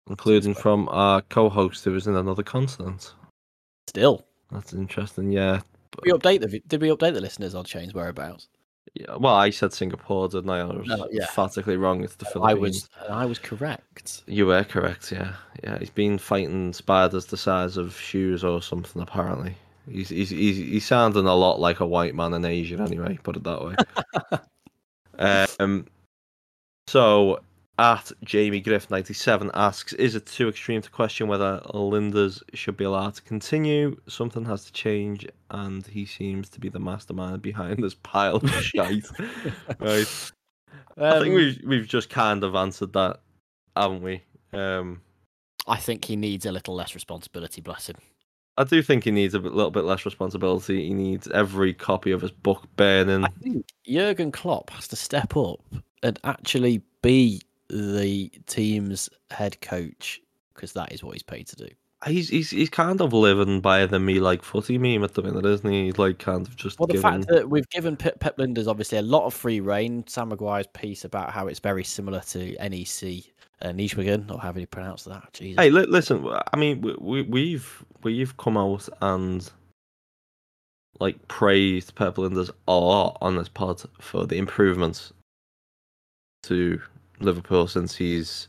[0.10, 3.14] including from our co-host who was in another continent.
[3.88, 5.32] Still, That's interesting.
[5.32, 5.62] Yeah.
[5.92, 8.48] Did we update the did we update the listeners on Shane's whereabouts?
[8.94, 9.16] Yeah.
[9.16, 10.60] Well, I said Singapore, didn't I?
[10.60, 11.24] I was No, yeah.
[11.24, 12.04] emphatically wrong.
[12.04, 12.90] It's the Philippines.
[13.00, 14.24] I was I was correct.
[14.28, 15.36] You were correct, yeah.
[15.64, 19.56] Yeah, he's been fighting spiders the size of shoes or something, apparently.
[19.90, 23.38] He's, he's, he's, he's sounding a lot like a white man in Asia, anyway, put
[23.38, 24.40] it that way.
[25.60, 25.88] um,
[26.88, 27.40] so,
[27.82, 33.16] at Jamie Griff97 asks Is it too extreme to question whether Lijnders should be allowed
[33.16, 33.98] to continue?
[34.08, 38.50] Something has to change, and he seems to be the mastermind behind this pile of
[38.64, 39.06] shite.
[39.80, 40.32] right.
[40.98, 43.20] I think Um, we've, we've just kind of answered that,
[43.76, 44.22] haven't we?
[44.54, 45.02] Um,
[45.68, 47.62] I think he needs a little less responsibility.
[47.62, 47.96] Bless him.
[48.58, 50.88] I do think he needs a bit, little bit less responsibility.
[50.88, 53.24] He needs every copy of his book burning.
[53.24, 55.62] I think Jurgen Klopp has to step up
[56.04, 57.42] and actually be
[57.72, 60.22] the team's head coach
[60.54, 61.68] because that is what he's paid to do.
[62.06, 65.46] He's he's he's kind of living by the me like footy meme at the minute,
[65.46, 65.86] isn't he?
[65.86, 68.98] He's like kind of just Well, the fact that we've given Pep, Pep Lijnders obviously
[68.98, 70.04] a lot of free reign.
[70.08, 73.24] Sam Maguire's piece about how it's very similar to NEC
[73.62, 75.32] uh, Nijmegen, or however you pronounce that.
[75.34, 75.62] Jesus.
[75.62, 76.28] Hey, li- listen.
[76.52, 79.48] I mean, we, we we've we've come out and
[81.00, 85.14] like praised Pep Lijnders a lot on this pod for the improvements
[86.44, 86.82] to
[87.22, 88.48] Liverpool since he's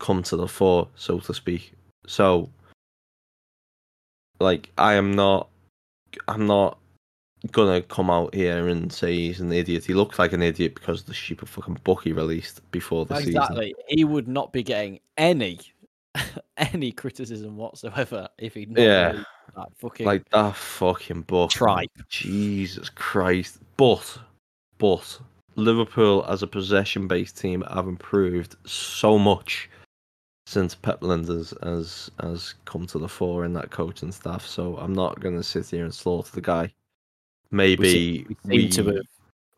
[0.00, 1.72] come to the fore, so to speak.
[2.06, 2.48] So,
[4.40, 5.48] like, I am not,
[6.28, 6.78] I'm not
[7.52, 9.84] gonna come out here and say he's an idiot.
[9.84, 13.16] He looks like an idiot because of the stupid fucking book he released before the
[13.16, 13.36] season.
[13.36, 13.74] exactly.
[13.88, 15.60] He would not be getting any
[16.56, 19.22] any criticism whatsoever if he'd not Yeah.
[19.56, 21.50] that fucking Like that fucking book.
[21.50, 21.90] tripe.
[22.08, 23.58] Jesus Christ.
[23.76, 24.18] But,
[24.78, 25.18] but
[25.56, 29.68] Liverpool as a possession based team have improved so much
[30.46, 34.46] since Pep Lijnders has has come to the fore in that coaching staff.
[34.46, 36.72] So I'm not going to sit here and slaughter the guy.
[37.50, 39.06] Maybe We seem to have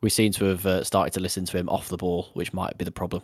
[0.03, 2.77] we seem to have uh, started to listen to him off the ball, which might
[2.79, 3.23] be the problem.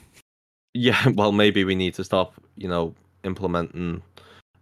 [0.74, 2.94] yeah, well, maybe we need to stop, you know,
[3.24, 4.02] implementing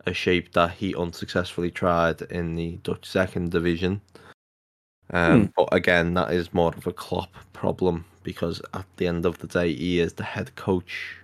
[0.06, 4.00] a shape that he unsuccessfully tried in the Dutch second division.
[5.12, 5.50] Um, Hmm.
[5.56, 9.46] But again, that is more of a Klopp problem because at the end of the
[9.46, 11.16] day, he is the head coach.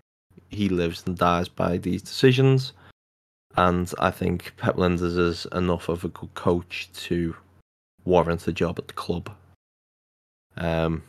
[0.51, 2.73] He lives and dies by these decisions.
[3.57, 7.35] And I think Pep Lijnders is enough of a good coach to
[8.05, 9.31] warrant a job at the club.
[10.57, 11.03] Um,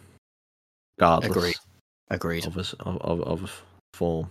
[0.98, 1.56] regardless Agreed.
[2.10, 2.48] Agreed.
[2.48, 3.64] of his of, of, of
[3.94, 4.30] form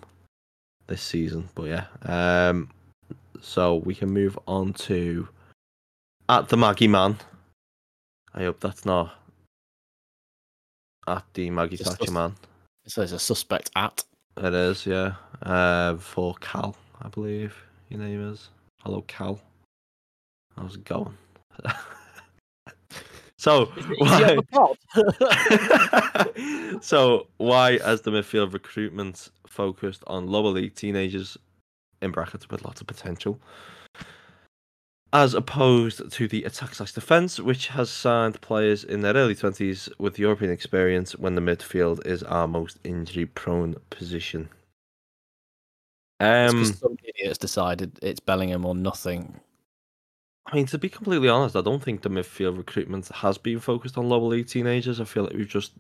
[0.87, 1.49] this season.
[1.55, 2.71] But yeah, um,
[3.41, 5.29] so we can move on to
[6.29, 7.17] at the Maggie Man.
[8.37, 9.15] I hope that's not
[11.09, 12.13] at the Maggie Thatcher.
[12.13, 12.35] Man.
[12.87, 14.05] So there's a suspect at.
[14.37, 15.15] It is, yeah.
[15.43, 17.57] Uh, for Cal, I believe
[17.89, 18.51] your name is.
[18.83, 19.41] Hello, Cal.
[20.55, 21.17] How's it going?
[23.39, 24.37] so why?
[26.83, 31.39] so why has the midfield recruitment focused on lower league teenagers
[32.03, 33.41] in brackets with lots of potential
[35.17, 39.89] as opposed to the attack slash defense which has signed players in their early 20s
[39.99, 44.49] with european experience when the midfield is our most injury prone position
[46.21, 49.41] um some idiots decided it's Bellingham or nothing.
[50.47, 53.99] I mean, to be completely honest, I don't think the midfield recruitment has been focused
[53.99, 55.01] on lower league teenagers.
[55.01, 55.73] I feel like we've just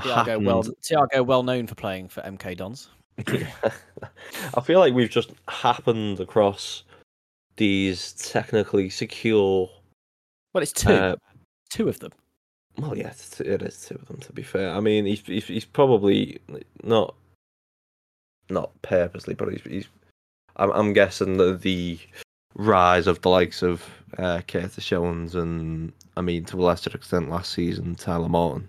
[0.00, 0.46] happened.
[0.46, 2.88] well, Thiago well known for playing for MK Dons.
[3.26, 6.84] I feel like we've just happened across
[7.56, 9.70] these technically secure.
[10.52, 11.16] Well, it's two, Uh,
[11.70, 12.12] two of them.
[12.78, 14.18] well, yeah, it's, it is two of them.
[14.18, 16.38] To be fair, I mean, he's he's, he's probably
[16.82, 17.14] not
[18.50, 19.88] not purposely, but he's he's.
[20.56, 21.98] I'm, I'm guessing that the
[22.54, 23.84] rise of the likes of
[24.18, 28.66] uh, Curtis Jones and I mean to a lesser extent last season Tyler Morton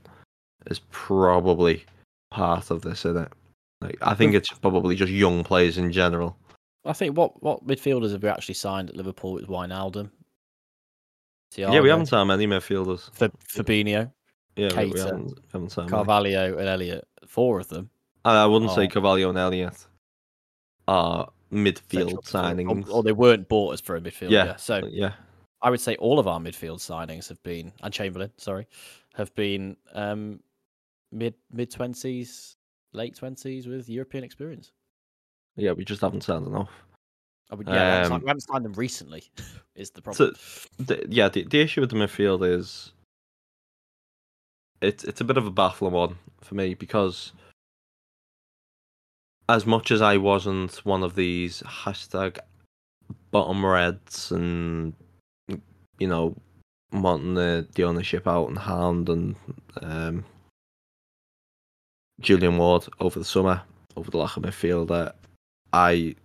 [0.66, 1.86] is probably
[2.30, 3.32] part of this, isn't it?
[3.80, 6.36] Like I think it's probably just young players in general.
[6.88, 10.10] I think what what midfielders have we actually signed at Liverpool with Wijnaldum?
[11.56, 13.14] Yeah, we haven't signed many midfielders.
[13.14, 14.12] Fa- Fabinho,
[14.56, 16.04] Yeah, we, we haven't, we haven't signed many.
[16.04, 17.08] Carvalho, and Elliott.
[17.26, 17.90] Four of them.
[18.26, 19.86] I, I wouldn't say Carvalho and Elliott.
[20.88, 22.90] are midfield midfield, or- signings.
[22.90, 24.30] or, they weren't bought as for a midfield.
[24.32, 24.46] Yeah.
[24.46, 24.56] Yeah.
[24.58, 25.14] So yeah,
[25.62, 28.68] I would say all of our midfield signings have been, and Chamberlain, sorry,
[29.14, 30.42] have been um,
[31.12, 32.58] mid mid twenties,
[32.94, 34.72] late twenties with European experience.
[35.58, 36.70] Yeah, we just haven't signed enough.
[37.49, 39.24] I would, yeah, we, haven't Um, signed, we haven't signed them recently.
[39.76, 40.34] Is the problem?
[40.78, 42.91] The, yeah, the, the issue with the midfield is
[44.82, 47.32] it's it's a bit of a baffling one for me because
[49.49, 52.39] as much as I wasn't one of these hashtag
[53.32, 54.93] bottom reds and
[55.99, 56.36] you know
[56.91, 59.36] wanting the, the ownership out and hand and
[59.82, 60.26] um,
[62.20, 63.62] Julian Ward over the summer
[63.95, 65.12] over the lack of midfielder,
[65.74, 66.15] I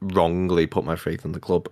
[0.00, 1.68] wrongly put my faith in the club.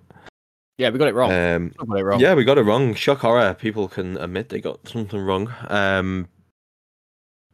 [0.79, 1.33] yeah, we got it wrong.
[1.33, 2.21] Um, we got it wrong.
[2.21, 2.95] yeah, we got it wrong.
[2.95, 3.55] Shock horror.
[3.55, 5.53] People can admit they got something wrong.
[5.69, 6.29] Um,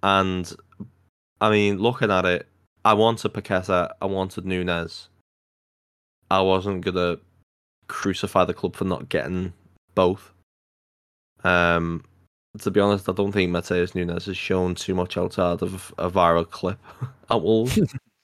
[0.03, 0.53] and
[1.41, 2.47] I mean, looking at it,
[2.85, 5.09] I wanted Paqueta, I wanted Nunes.
[6.31, 7.19] I wasn't gonna
[7.89, 9.53] crucify the club for not getting
[9.95, 10.33] both.
[11.45, 12.05] Um,
[12.59, 16.11] to be honest, I don't think Matheus Nunes has shown too much outside of a
[16.11, 16.79] viral clip
[17.31, 17.79] at Wolves.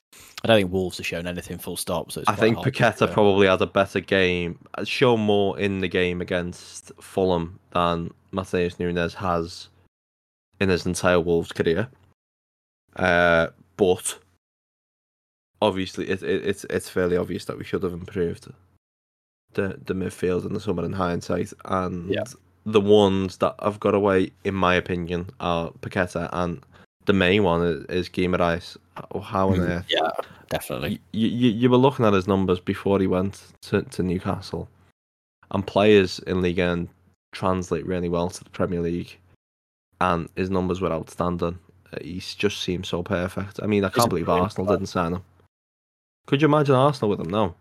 [0.45, 2.11] I don't think Wolves have shown anything full stop.
[2.11, 5.89] So it's I think Paqueta probably had a better game, uh, shown more in the
[5.89, 9.69] game against Fulham than Matheus Nunes has
[10.61, 11.89] in his entire Wolves career.
[12.97, 14.19] Uh, but
[15.61, 18.53] obviously, it, it, it's it's fairly obvious that we should have improved
[19.55, 22.25] the the midfield in the summer in hindsight, and Yeah.
[22.67, 26.65] the ones that have got away, in my opinion, are Paqueta and
[27.07, 28.77] the main one is, is Guimaraes.
[28.97, 29.87] How- How on Mm, earth?
[29.89, 30.11] Yeah,
[30.49, 31.01] definitely.
[31.13, 34.69] you, you, you were looking at his numbers before he went to, to Newcastle,
[35.51, 36.89] and players in Ligue One
[37.33, 39.19] translate really well to the Premier League,
[40.01, 41.59] and his numbers were outstanding.
[42.01, 43.61] He just seemed so perfect.
[43.63, 45.23] I mean, I can't believe Arsenal didn't sign him.
[46.27, 47.55] Could you imagine Arsenal with him now?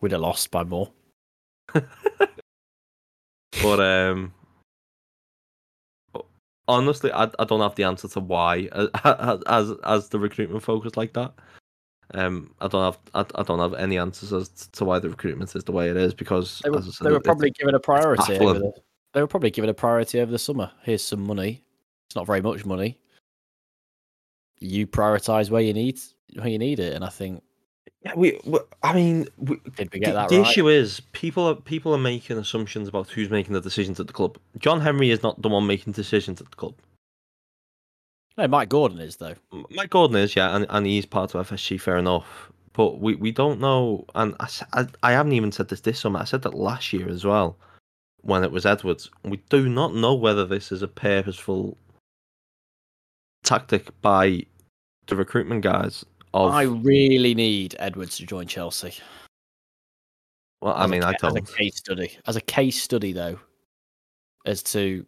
[0.00, 0.90] We'd have lost by more.
[3.62, 4.34] But um,
[6.68, 8.88] honestly, I, I don't have the answer to why as
[9.46, 11.32] as, as the recruitment focus like that.
[12.12, 15.54] Um, I don't have I, I don't have any answers as to why the recruitment
[15.56, 18.36] is the way it is because They were, said, they were probably given a priority.
[18.38, 18.72] Over the,
[19.12, 20.70] they were probably given a priority over the summer.
[20.82, 21.62] Here's some money.
[22.06, 22.98] It's not very much money.
[24.60, 25.98] You prioritize where you need
[26.34, 27.42] where you need it, and I think
[28.02, 30.50] Yeah, we, we I mean, we, did we the, get that the right?
[30.50, 34.12] issue is people are people are making assumptions about who's making the decisions at the
[34.12, 34.38] club.
[34.58, 36.74] John Henry is not the one making decisions at the club.
[38.36, 39.34] No, Mike Gordon is though.
[39.70, 42.50] Mike Gordon is, yeah, and, and he's part of FSG, fair enough.
[42.72, 46.18] But we, we don't know, and I I haven't even said this this summer.
[46.20, 47.56] I said that last year as well,
[48.22, 49.10] when it was Edwards.
[49.22, 51.78] We do not know whether this is a purposeful
[53.44, 54.44] tactic by
[55.06, 56.04] the recruitment guys.
[56.34, 58.92] Of I really need Edwards to join Chelsea.
[60.60, 62.18] well, I as a mean, I ca- as a case study.
[62.26, 63.38] As a case study, though,
[64.44, 65.06] as to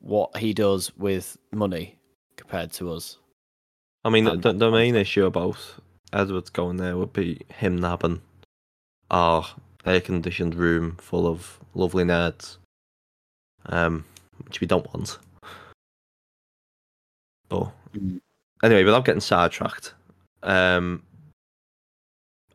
[0.00, 1.96] what he does with money
[2.36, 3.18] compared to us.
[4.04, 5.56] I mean, the, and the, the main issue about
[6.12, 8.20] Edwards going there would be him nabbing
[9.12, 9.46] our
[9.84, 12.56] air conditioned room full of lovely nerds,
[13.66, 14.04] um,
[14.44, 15.18] which we don't want.
[17.48, 18.20] But Mm.
[18.64, 19.94] anyway, without getting sidetracked,
[20.42, 21.02] um,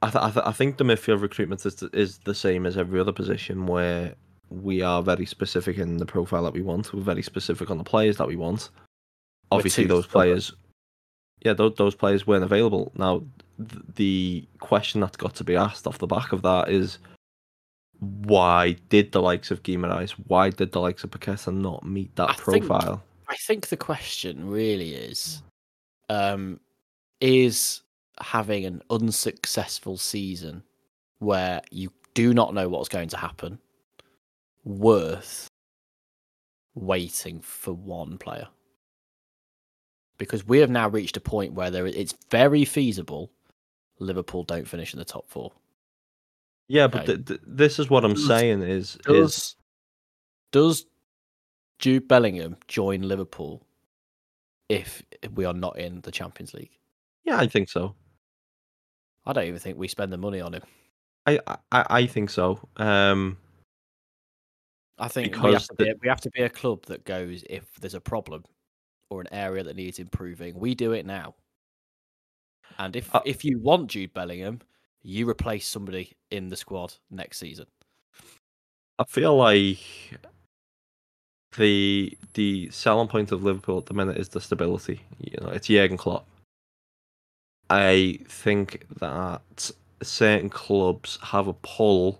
[0.01, 2.99] I, th- I, th- I think the midfield recruitment is is the same as every
[2.99, 4.15] other position where
[4.49, 6.93] we are very specific in the profile that we want.
[6.93, 8.69] We're very specific on the players that we want.
[9.51, 10.53] Obviously, those players,
[11.45, 12.91] yeah, those those players weren't available.
[12.95, 13.23] Now,
[13.57, 16.97] th- the question that's got to be asked off the back of that is,
[17.99, 22.29] why did the likes of Guimaraes, why did the likes of Paqueta not meet that
[22.29, 23.03] I think- profile?
[23.27, 25.41] I think the question really is,
[26.09, 26.59] um,
[27.21, 27.81] is
[28.19, 30.63] having an unsuccessful season
[31.19, 33.59] where you do not know what's going to happen
[34.63, 35.47] worth
[36.75, 38.47] waiting for one player?
[40.17, 43.31] Because we have now reached a point where there it's very feasible
[43.99, 45.51] Liverpool don't finish in the top four.
[46.67, 47.15] Yeah, but Okay.
[47.15, 49.55] th- th- this is what I'm Does- saying is is Does
[50.51, 50.85] does
[51.79, 53.65] Jude Bellingham join Liverpool
[54.69, 55.03] if
[55.33, 56.77] we are not in the Champions League?
[57.23, 57.95] Yeah, I think so.
[59.25, 60.63] I don't even think we spend the money on him.
[61.25, 62.59] I I, I think so.
[62.77, 63.37] Um,
[64.97, 67.05] I think we have, to be, the- a- we have to be a club that
[67.05, 68.43] goes if there's a problem
[69.09, 70.57] or an area that needs improving.
[70.59, 71.35] We do it now.
[72.79, 74.61] And if Uh, if you want Jude Bellingham,
[75.03, 77.65] you replace somebody in the squad next season.
[78.99, 79.79] I feel like
[81.57, 85.01] the the selling point of Liverpool at the minute is the stability.
[85.19, 86.25] You know, it's Jurgen Klopp,
[87.71, 89.71] I think that
[90.03, 92.19] certain clubs have a pull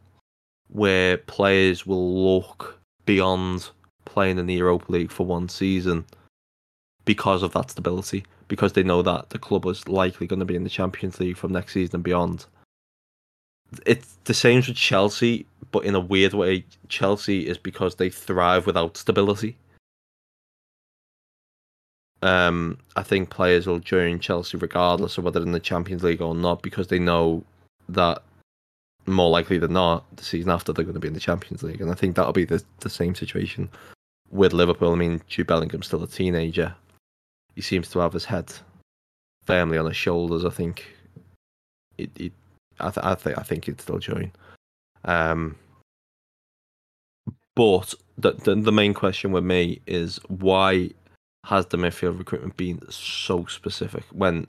[0.69, 3.69] where players will look beyond
[4.05, 6.05] playing in the Europa League for one season
[7.03, 10.55] because of that stability, because they know that the club is likely going to be
[10.55, 12.45] in the Champions League from next season and beyond.
[13.85, 18.65] It's the same with Chelsea, but in a weird way, Chelsea is because they thrive
[18.65, 19.57] without stability.
[22.21, 26.35] Um, I think players will join Chelsea regardless of whether in the Champions League or
[26.35, 27.43] not because they know
[27.89, 28.21] that
[29.07, 31.81] more likely than not, the season after they're going to be in the Champions League,
[31.81, 33.69] and I think that'll be the the same situation
[34.29, 34.91] with Liverpool.
[34.91, 36.75] I mean, Jude Bellingham's still a teenager.
[37.55, 38.53] He seems to have his head
[39.45, 40.45] firmly on his shoulders.
[40.45, 40.85] I think.
[41.97, 42.33] It, it
[42.79, 44.31] I, th- I think I think he'd still join.
[45.03, 45.55] Um,
[47.55, 50.91] but the, the the main question with me is why
[51.45, 54.45] has the midfield recruitment been so specific when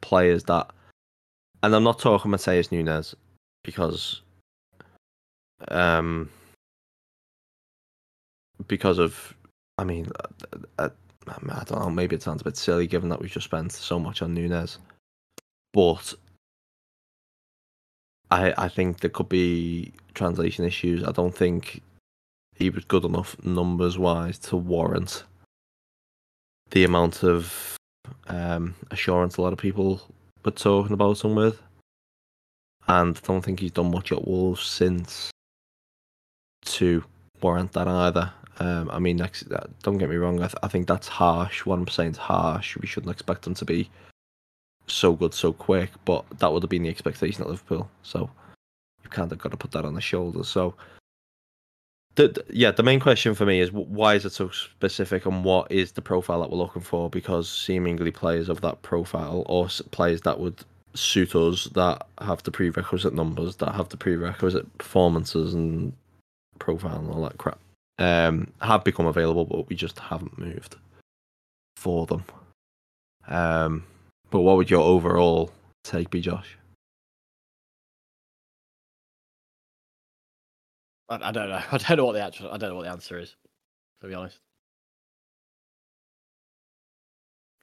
[0.00, 0.70] players that,
[1.62, 3.14] and I'm not talking Matheus Nunes
[3.62, 4.22] because,
[5.68, 6.28] um,
[8.66, 9.34] because of,
[9.78, 10.46] I mean, uh,
[10.78, 10.88] uh, uh,
[11.28, 13.72] I, I don't know, maybe it sounds a bit silly given that we've just spent
[13.72, 14.78] so much on Nunes,
[15.72, 16.14] but
[18.30, 21.04] I I think there could be translation issues.
[21.04, 21.82] I don't think
[22.56, 25.24] he was good enough numbers wise to warrant
[26.70, 27.76] the amount of
[28.28, 30.00] um, assurance a lot of people
[30.44, 31.60] were talking about him with.
[32.86, 35.30] And I don't think he's done much at Wolves since
[36.66, 37.04] to
[37.40, 38.32] warrant that either.
[38.58, 39.48] Um, I mean, next,
[39.82, 40.38] don't get me wrong.
[40.38, 41.64] I, th- I think that's harsh.
[41.64, 42.76] What I'm saying is harsh.
[42.76, 43.90] We shouldn't expect him to be
[44.86, 47.90] so good so quick, but that would have been the expectation at Liverpool.
[48.02, 48.30] So
[49.02, 50.48] you kind of got to put that on the shoulders.
[50.48, 50.74] So
[52.16, 55.44] the, the, yeah, the main question for me is why is it so specific, and
[55.44, 57.10] what is the profile that we're looking for?
[57.10, 62.50] Because seemingly players of that profile, or players that would suit us, that have the
[62.50, 65.92] prerequisite numbers, that have the prerequisite performances and
[66.58, 67.58] profile and all that crap,
[67.98, 70.76] um, have become available, but we just haven't moved
[71.76, 72.24] for them.
[73.26, 73.84] Um,
[74.30, 75.50] but what would your overall
[75.82, 76.56] take be, Josh?
[81.08, 81.62] I, I don't know.
[81.72, 82.50] I don't know what the actual.
[82.50, 83.34] I don't know what the answer is.
[84.00, 84.38] To be honest,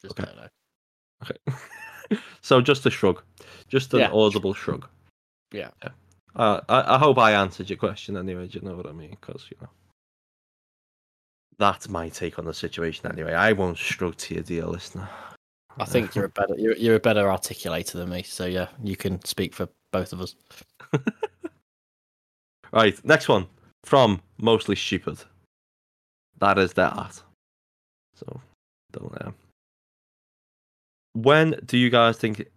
[0.01, 0.25] just Okay.
[0.25, 0.47] don't know.
[1.23, 2.19] Okay.
[2.41, 3.21] so just a shrug,
[3.67, 4.11] just an Yeah.
[4.11, 4.87] audible shrug.
[5.51, 5.69] Yeah.
[5.83, 5.89] Yeah.
[6.35, 8.47] Uh, I, I hope I answered your question anyway.
[8.47, 9.11] Do you know what I mean?
[9.11, 9.69] Because you know
[11.57, 13.33] that's my take on the situation anyway.
[13.33, 15.09] I won't shrug to you, dear listener.
[15.79, 18.23] I think you're a better you're, you're a better articulator than me.
[18.23, 20.35] So yeah, you can speak for both of us.
[22.71, 23.47] Right, next one
[23.83, 25.19] from mostly stupid.
[26.39, 27.21] That is that.
[28.15, 28.41] So,
[28.91, 29.33] don't know.
[31.13, 32.47] When do you guys think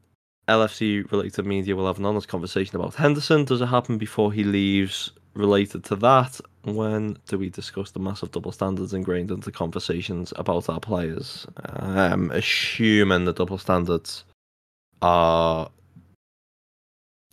[0.48, 3.44] LFC related media will have an honest conversation about Henderson?
[3.44, 5.12] Does it happen before he leaves?
[5.34, 10.68] Related to that, when do we discuss the massive double standards ingrained into conversations about
[10.68, 11.44] our players?
[11.64, 14.22] Um, assuming the double standards
[15.02, 15.68] are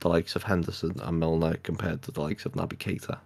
[0.01, 3.19] the likes of Henderson and Milner compared to the likes of Naby Keita.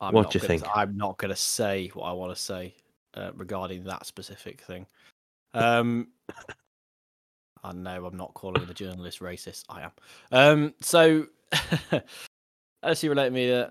[0.00, 0.76] I'm What not do you gonna- think?
[0.76, 2.74] I'm not going to say what I want to say
[3.14, 4.86] uh, regarding that specific thing.
[5.52, 6.08] Um,
[7.64, 9.64] I know I'm not calling the journalist racist.
[9.68, 9.90] I am.
[10.32, 11.26] Um, so,
[12.82, 13.68] as you relate me, uh,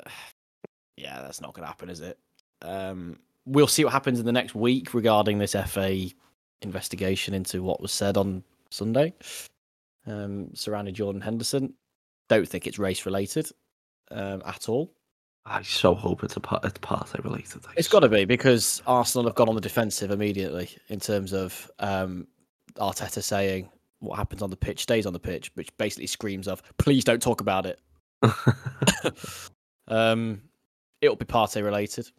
[0.97, 2.19] yeah, that's not going to happen, is it?
[2.61, 6.07] Um, we'll see what happens in the next week regarding this FA
[6.61, 9.13] investigation into what was said on Sunday
[10.09, 11.73] um, surrounding Jordan Henderson.
[12.27, 13.49] Don't think it's race related
[14.11, 14.93] um, at all.
[15.45, 17.63] I so hope it's a part it's party related.
[17.75, 21.71] It's got to be because Arsenal have gone on the defensive immediately in terms of
[21.79, 22.27] um,
[22.75, 26.61] Arteta saying what happens on the pitch stays on the pitch, which basically screams of
[26.77, 27.79] "Please don't talk about it."
[29.87, 30.41] um,
[31.01, 32.09] it'll be party related.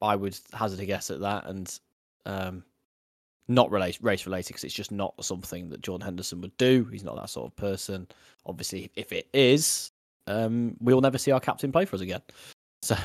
[0.00, 1.78] I would hazard a guess at that, and
[2.24, 2.64] um,
[3.50, 6.84] not race related because it's just not something that Jordan Henderson would do.
[6.90, 8.06] He's not that sort of person.
[8.46, 9.90] Obviously, if it is,
[10.26, 12.22] um, we'll never see our captain play for us again.
[12.82, 12.96] So,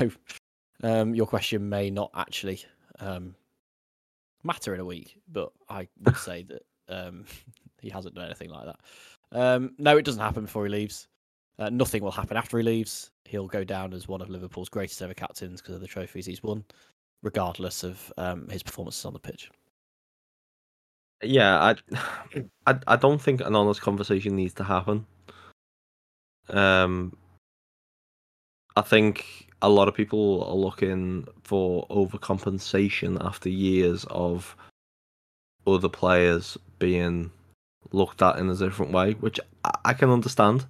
[0.83, 2.63] um, your question may not actually
[3.01, 3.35] um,
[4.41, 7.25] matter in a week, but I would say that um,
[7.81, 8.79] he hasn't done anything like that.
[9.33, 11.09] Um, no, it doesn't happen before he leaves.
[11.59, 13.11] Uh, nothing will happen after he leaves.
[13.25, 16.41] He'll go down as one of Liverpool's greatest ever captains because of the trophies he's
[16.41, 16.63] won,
[17.21, 19.49] regardless of um, his performances on the pitch.
[21.27, 25.05] Yeah, I, I I don't think an honest conversation needs to happen.
[26.49, 27.17] Um,
[28.75, 34.55] I think a lot of people are looking for overcompensation after years of
[35.65, 37.31] other players being
[37.91, 40.65] looked at in a different way, which I, I can understand.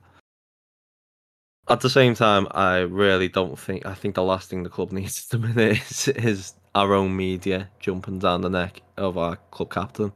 [1.67, 3.85] At the same time, I really don't think.
[3.87, 7.69] I think the last thing the club needs at the is, is our own media
[7.79, 10.13] jumping down the neck of our club captain.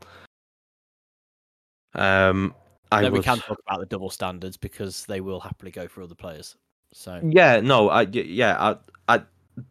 [1.95, 2.53] Um,
[2.91, 5.87] I then we was- can talk about the double standards because they will happily go
[5.87, 6.55] for other players.
[6.91, 8.75] So Yeah, no, I yeah,
[9.07, 9.23] I, I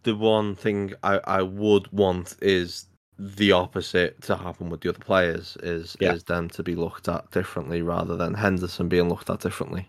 [0.04, 2.86] the one thing I, I would want is
[3.18, 6.12] the opposite to happen with the other players is Yeah.
[6.12, 9.88] is them to be looked at differently rather than Henderson being looked at differently.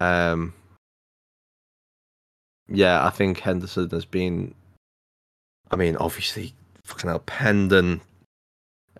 [0.00, 0.54] Um
[2.68, 4.54] yeah, I think Henderson has been
[5.70, 8.00] I mean, obviously fucking hell pending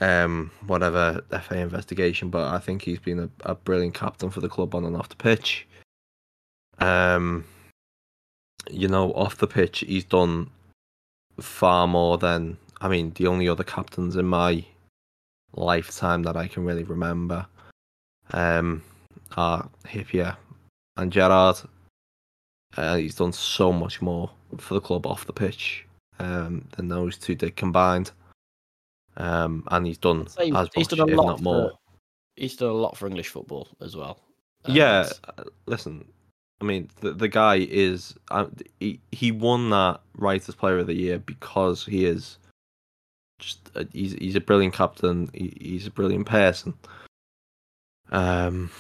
[0.01, 4.49] um whatever FA investigation, but I think he's been a, a brilliant captain for the
[4.49, 5.67] club on and off the pitch.
[6.79, 7.45] Um,
[8.71, 10.51] you know, off the pitch, he's done
[11.41, 14.65] far more than I mean the only other captains in my
[15.55, 17.47] lifetime that I can really remember
[18.33, 18.83] um,
[19.37, 20.37] are Hyypiä
[20.97, 21.57] and Gerrard.
[22.77, 25.87] Uh, he's done so much more for the club off the pitch
[26.19, 28.13] um, than those two did combined.
[29.19, 31.71] Um, and he's done he's, as he's much, done a if lot not more.
[31.71, 31.79] For,
[32.37, 34.21] he's done a lot for English football as well.
[34.67, 36.07] Yeah, uh, listen.
[36.61, 38.47] I mean, the the guy is uh,
[38.79, 42.39] he he won that Writers Player of the Year because he is
[43.41, 45.29] just a, he's he's a brilliant captain.
[45.35, 46.75] He, he's a brilliant person.
[48.11, 48.71] Um,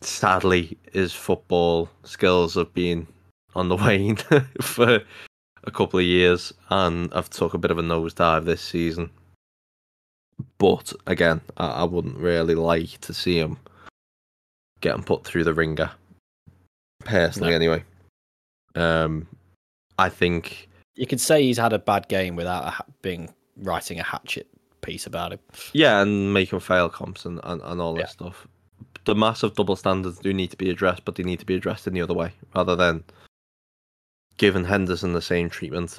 [0.00, 3.08] sadly, his football skills have been
[3.56, 4.16] on the wane
[4.60, 5.02] for
[5.64, 9.10] a couple of years, and I've took a bit of a nosedive this season.
[10.58, 13.58] But again, I, I wouldn't really like to see him
[14.80, 15.90] getting put through the ringer.
[17.04, 17.56] Personally, No.
[17.56, 17.84] anyway.
[18.74, 19.26] Um,
[19.98, 24.00] I think you could say he's had a bad game without a ha- being writing
[24.00, 24.48] a hatchet
[24.80, 25.38] piece about him.
[25.72, 28.06] yeah, and making fail comps and, and, and all this Yeah.
[28.08, 28.46] stuff.
[29.04, 31.86] The massive double standards do need to be addressed, but they need to be addressed
[31.86, 33.04] in the other way rather than
[34.38, 35.98] giving Henderson the same treatment,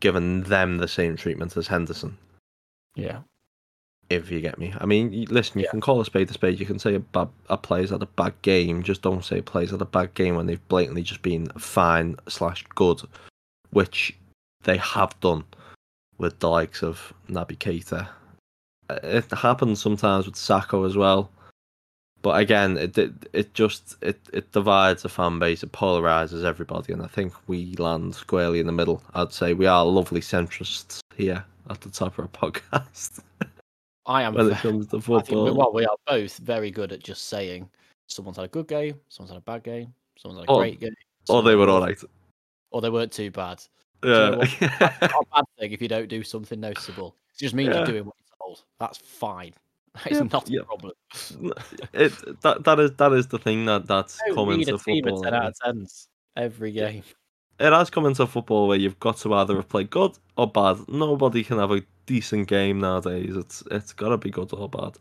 [0.00, 2.16] giving them the same treatment as Henderson.
[2.94, 3.20] Yeah.
[4.16, 5.70] If you get me, I mean, listen, you Yeah.
[5.70, 6.58] can call a spade a spade.
[6.60, 8.82] You can say a bad a player's had a bad game.
[8.82, 12.16] Just don't say a player's had a bad game when they've blatantly just been fine
[12.28, 13.02] slash good,
[13.70, 14.16] which
[14.64, 15.44] they have done
[16.18, 18.08] with the likes of Naby Keita.
[18.88, 21.30] Uh, It happens sometimes with Sacco as well,
[22.22, 25.62] but again, it it, it just it, it divides the fan base.
[25.62, 29.02] It polarizes everybody, and I think we land squarely in the middle.
[29.14, 33.20] I'd say we are lovely centrists here at the top of our podcast
[34.06, 34.34] I am.
[34.34, 35.54] when it comes to I think we, football.
[35.54, 37.68] well, we are both very good at just saying
[38.08, 40.80] someone's had a good game, someone's had a bad game, someone's had a Or- great
[40.80, 40.94] game,
[41.28, 41.98] or they were all right.
[42.72, 43.62] or they weren't too bad.
[44.02, 44.96] you know Yeah.
[45.00, 47.14] Not a bad thing if you don't do something noticeable.
[47.34, 47.76] It just means Yeah.
[47.78, 48.62] you're doing what you're told.
[48.80, 49.52] That's fine.
[50.06, 50.62] It's Yeah, not a yeah.
[50.64, 50.92] problem.
[51.92, 55.04] it that that is that is the thing that that's Don't come into a team
[55.06, 55.22] of football.
[55.22, 57.02] ten out of tens every game.
[57.60, 60.78] It has come into football where you've got to either have played good or bad.
[60.88, 63.36] Nobody can have a decent game nowadays.
[63.36, 64.96] It's it's got to be good or bad.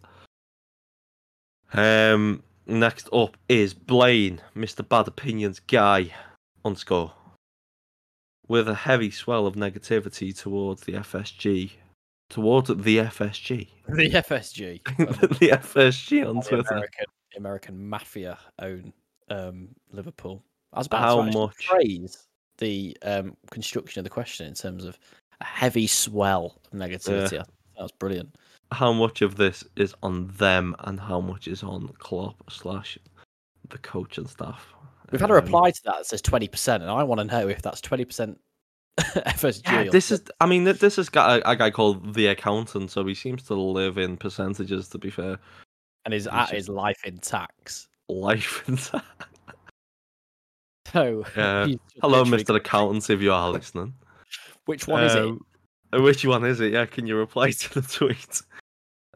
[1.74, 4.88] Um, next up is Blaine, Mr.
[4.88, 6.14] Bad Opinions guy,
[6.66, 7.14] on score,
[8.48, 11.72] with a heavy swell of negativity towards the FSG,
[12.30, 14.84] towards the FSG, The FSG,
[15.40, 16.74] the FSG on the Twitter.
[16.74, 17.06] American,
[17.38, 18.92] American mafia own
[19.30, 20.44] um, Liverpool.
[20.74, 21.68] I was about How to much?
[21.68, 22.28] praise
[22.58, 25.00] the um, construction of the question in terms of
[25.42, 27.30] a heavy swell of negativity.
[27.38, 28.36] Thought That was brilliant.
[28.72, 32.98] how much of this is on them and how much is on Klopp slash
[33.70, 34.74] the coach and staff.
[35.12, 37.26] We've had a Um, reply to that that says twenty percent, and I want to
[37.26, 38.40] know if that's twenty percent
[39.00, 39.64] FSG.
[39.66, 40.22] Yeah, this is.
[40.40, 43.56] I mean, this has got a, a guy called the accountant, so he seems to
[43.56, 44.88] live in percentages.
[44.90, 45.38] To be fair,
[46.06, 47.88] and is at his life in tax.
[48.10, 48.80] life and
[50.92, 51.66] So Yeah.
[51.68, 53.94] he's just Hello, Mister Accountant, if you are listening.
[54.66, 55.22] Which one is it?
[55.24, 56.72] Um, Which one is it?
[56.74, 58.42] Yeah, can you reply to the tweet?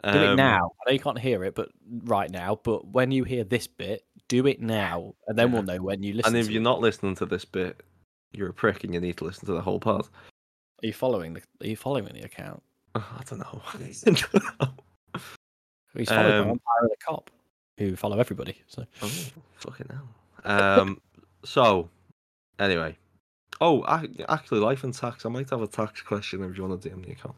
[0.04, 0.72] Do it Um, now.
[0.86, 1.70] I know you can't hear it, but
[2.04, 2.60] right now.
[2.64, 5.54] But when you hear this bit, do it now, and then Yeah.
[5.54, 6.34] we'll know when you listen.
[6.34, 6.64] And if to you're it.
[6.64, 7.82] not listening to this bit,
[8.34, 10.10] you're a prick, and you need to listen to the whole part.
[10.84, 11.41] are you following the?
[11.62, 12.62] Are you following the account?
[12.96, 13.62] I don't know.
[13.74, 15.22] I don't know.
[15.96, 17.28] He's followed Um, by Empire of the Kop,
[17.78, 18.62] who follow everybody.
[18.68, 19.08] So Oh,
[19.58, 20.82] fucking hell.
[20.82, 21.02] Um,
[21.46, 21.89] so,
[22.60, 22.98] anyway.
[23.62, 23.86] Oh,
[24.28, 25.26] actually, life and tax.
[25.26, 27.36] I might have a tax question if you want to DM the account.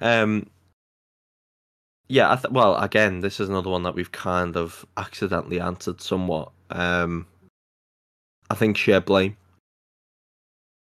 [0.00, 0.46] Um,
[2.08, 6.00] yeah, I th- well, again, this is another one that we've kind of accidentally answered
[6.00, 6.52] somewhat.
[6.70, 7.26] Um,
[8.50, 9.36] I think share blame.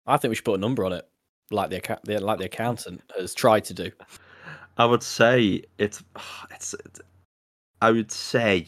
[0.06, 1.08] I think we should put a number on it,
[1.50, 3.90] like the account, the, like the accountant has tried to do.
[4.78, 6.02] I would say it's,
[6.50, 7.00] it's, it's
[7.80, 8.66] I would say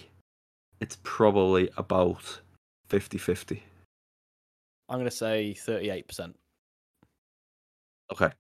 [0.80, 2.40] it's probably about
[2.90, 3.60] 50-50.
[4.88, 6.34] I'm going to say 38%.
[8.12, 8.30] Okay.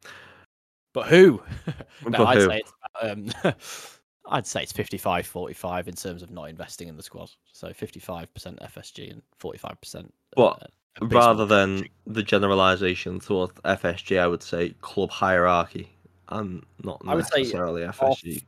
[0.92, 1.42] But who?
[2.06, 2.46] no, But I'd who?
[2.48, 2.72] say it's
[3.02, 3.54] um,
[4.30, 7.30] I'd say it's 55 45 in terms of not investing in the squad.
[7.52, 14.42] So 55% FSG and 45% But uh, Rather than the generalization towards FSG, I would
[14.42, 15.90] say club hierarchy
[16.28, 18.44] and not I would say necessarily FSG.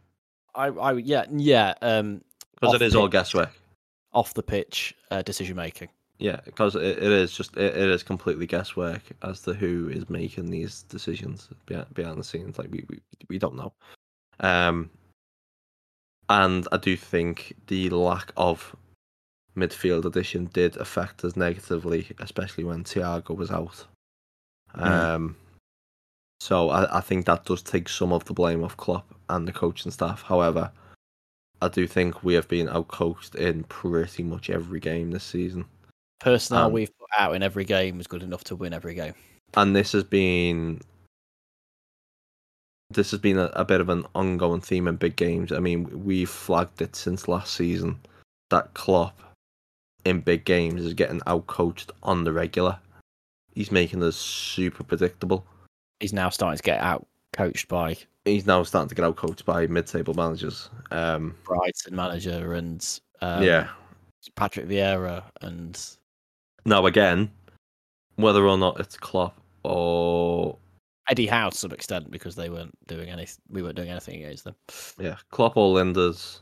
[0.55, 2.22] I I would- yeah, yeah, um
[2.55, 3.51] Because off it is all guesswork.
[4.12, 5.88] off the pitch uh, decision making.
[6.18, 10.08] Yeah, because it, it is just it, it is completely guesswork as to who is
[10.08, 12.58] making these decisions behind, behind the scenes.
[12.58, 13.72] Like we, we we don't know.
[14.40, 14.90] Um,
[16.28, 18.74] and I do think the lack of
[19.56, 23.84] midfield addition did affect us negatively, especially when Thiago was out.
[24.76, 24.86] Mm.
[24.86, 25.36] Um,
[26.40, 29.52] so I, I think that does take some of the blame off Klopp and the
[29.52, 30.22] coaching staff.
[30.22, 30.70] However,
[31.62, 35.64] I do think we have been outcoached in pretty much every game this season.
[36.20, 39.14] Personnel Um, we've put out in every game was good enough to win every game.
[39.56, 40.80] and this has been
[42.90, 45.52] this has been a, a bit of an ongoing theme in big games.
[45.52, 47.98] I mean, we've flagged it since last season
[48.50, 49.20] that Klopp
[50.04, 52.78] in big games is getting outcoached on the regular.
[53.52, 55.44] He's making us super predictable.
[55.98, 59.66] He's now starting to get out coached by He's now starting to get outcoached by
[59.66, 60.68] mid-table managers.
[60.90, 62.86] Um, Brighton manager and
[63.20, 63.68] um, yeah.
[64.34, 65.80] Patrick Vieira and
[66.66, 67.30] Now again,
[68.16, 70.58] whether or not it's Klopp or
[71.08, 74.42] Eddie Howe to some extent because they weren't doing any we weren't doing anything against
[74.42, 74.56] them.
[74.98, 76.40] Yeah, Klopp or Lijnders.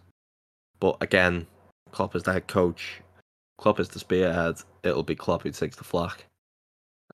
[0.80, 1.46] But again,
[1.92, 3.02] Klopp is the head coach.
[3.58, 4.56] Klopp is the spearhead.
[4.82, 6.24] It'll be Klopp who takes the flak.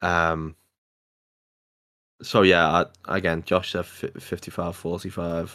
[0.02, 0.54] Um.
[2.22, 5.50] So yeah, I, again, Josh said 55-45.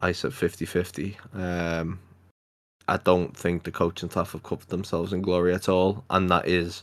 [0.00, 1.16] I said 50-50.
[1.34, 2.00] Um,
[2.88, 6.46] I don't think the coaching staff have covered themselves in glory at all, and that
[6.48, 6.82] is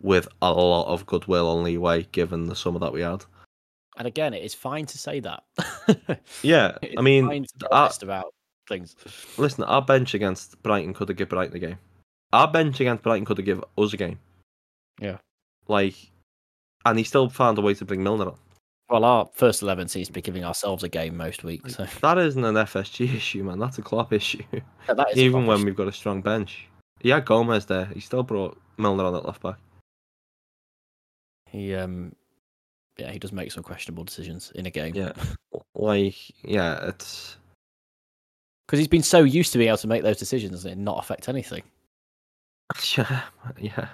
[0.00, 3.24] with a lot of goodwill and leeway given the summer that we had.
[3.98, 5.42] And again, it is fine to say that.
[6.42, 8.32] Yeah, It's I mean, fine to be I- honest about
[8.68, 8.96] things.
[9.36, 11.78] Listen, our bench against Brighton could have given Brighton a game.
[12.32, 14.18] Our bench against Brighton could have given us a game.
[15.00, 15.18] Yeah.
[15.68, 15.94] Like,
[16.86, 18.38] and he still found a way to bring Milner on.
[18.92, 21.76] Well, our first eleven seems to be giving ourselves a game most weeks.
[21.76, 23.58] So That isn't an FSG issue, man.
[23.58, 24.42] That's a Klopp issue.
[24.52, 24.62] is
[25.16, 25.64] Even when competition.
[25.64, 26.66] we've got a strong bench.
[27.00, 27.86] He had Gomez there.
[27.86, 29.56] He still brought Milner on at left back.
[31.50, 32.14] he um
[32.98, 34.94] yeah he does make some questionable decisions in a game.
[34.94, 35.12] Yeah.
[35.74, 37.36] Like, yeah, it's
[38.66, 41.28] because he's been so used to being able to make those decisions and not affect
[41.30, 41.62] anything.
[42.96, 43.22] yeah,
[43.58, 43.88] yeah.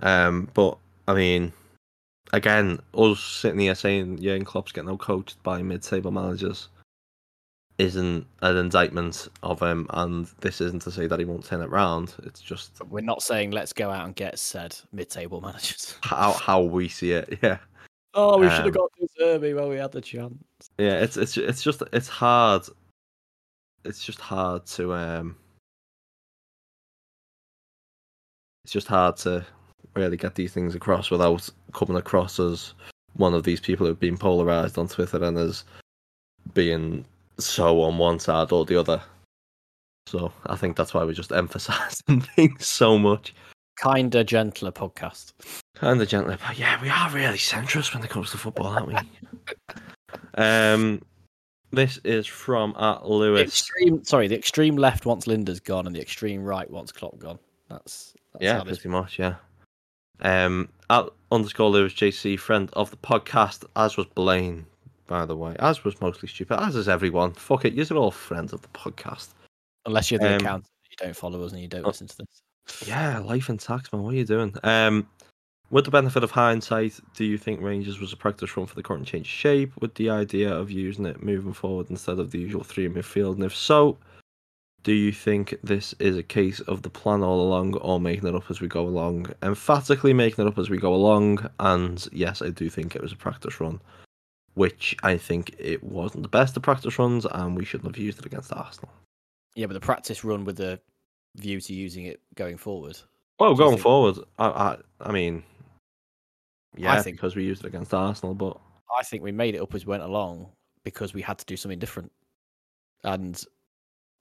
[0.00, 1.52] Um, but I mean,
[2.34, 6.68] again, us sitting here saying Jurgen Klopp's getting out coached by mid-table managers
[7.78, 11.70] isn't an indictment of him, and this isn't to say that he won't turn it
[11.70, 12.14] round.
[12.24, 15.96] It's just we're not saying let's go out and get said mid-table managers.
[16.02, 17.38] how how we see it.
[17.42, 17.58] Yeah,
[18.14, 20.36] Oh, we should should have got De Zerbi while we had the chance.
[20.78, 21.00] yeah.
[21.00, 22.62] It's it's it's just it's hard.
[23.84, 25.36] It's just hard to um.
[28.62, 29.44] It's just hard to
[29.94, 32.74] really get these things across without coming across as
[33.14, 35.64] one of these people who've been polarized on Twitter and as
[36.52, 37.04] being
[37.38, 39.00] so on one side or the other.
[40.06, 43.34] So I think that's why we're just emphasizing things so much.
[43.76, 45.32] Kinder, gentler podcast.
[45.74, 48.86] Kind of gently, but yeah, we are really centrist when it comes to football, aren't
[48.86, 48.94] we?
[50.34, 51.02] um,
[51.72, 53.42] this is from at The Lewis.
[53.42, 57.40] extreme, sorry, the extreme left wants Lijnders gone, and the extreme right wants Klopp gone.
[57.68, 59.34] That's, that's yeah, pretty much, yeah.
[60.20, 64.66] Um, at underscore Lewis JC, friend of the podcast, as was Blaine,
[65.06, 67.32] by the way, as was mostly stupid, as is everyone.
[67.32, 69.28] Fuck it, you're all friends of the podcast.
[69.86, 71.88] unless you're the Um, accountant, you don't follow us and you don't oh.
[71.88, 72.88] listen to this.
[72.88, 74.02] Yeah, life and tax, man.
[74.02, 74.54] What are you doing?
[74.62, 75.06] Um,
[75.70, 78.82] with the benefit of hindsight, do you think Rangers was a practice run for the
[78.82, 79.72] current change of shape?
[79.80, 83.34] With the idea of using it moving forward instead of the usual three in midfield,
[83.34, 83.98] and if so,
[84.84, 88.34] do you think this is a case of the plan all along, or making it
[88.34, 89.26] up as we go along?
[89.42, 93.10] Emphatically making it up as we go along, and yes, I do think it was
[93.10, 93.80] a practice run,
[94.54, 98.18] which I think it wasn't the best of practice runs, and we shouldn't have used
[98.18, 98.92] it against Arsenal.
[99.56, 100.78] Yeah, but the practice run with the
[101.36, 102.98] view to using it going forward.
[103.40, 105.42] You going think- forward, I, I, I mean,
[106.76, 108.58] yeah, think- because we used it against Arsenal, but
[108.96, 110.48] I think we made it up as we went along
[110.84, 112.12] because we had to do something different.
[113.02, 113.42] And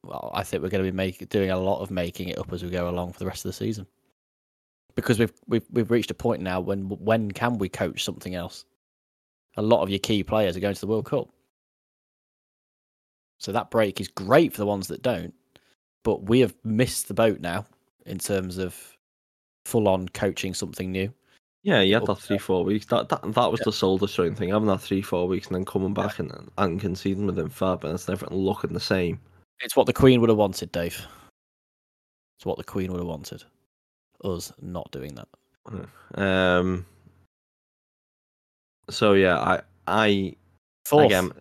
[0.03, 2.51] well, I think we're going to be make, doing a lot of making it up
[2.51, 3.87] as we go along for the rest of the season.
[4.95, 8.65] Because we've we've we've reached a point now when when can we coach something else?
[9.57, 11.29] A lot of your key players are going to the World Cup.
[13.39, 15.33] So that break is great for the ones that don't,
[16.03, 17.65] but we have missed the boat now
[18.05, 18.97] in terms of
[19.65, 21.11] full on coaching something new.
[21.63, 22.85] Yeah, you had that three, four weeks.
[22.87, 24.49] That that, that was the soul destroying thing.
[24.49, 28.07] Having that three, four weeks and then coming back and, and conceding within five minutes
[28.07, 29.19] and everything looking the same.
[29.61, 31.05] It's what the Queen would have wanted, Dave.
[32.37, 33.43] It's what the Queen would have wanted.
[34.23, 35.27] Us not doing that.
[36.21, 36.85] Um.
[38.89, 40.35] So yeah, I I
[40.85, 41.05] Fourth.
[41.05, 41.31] again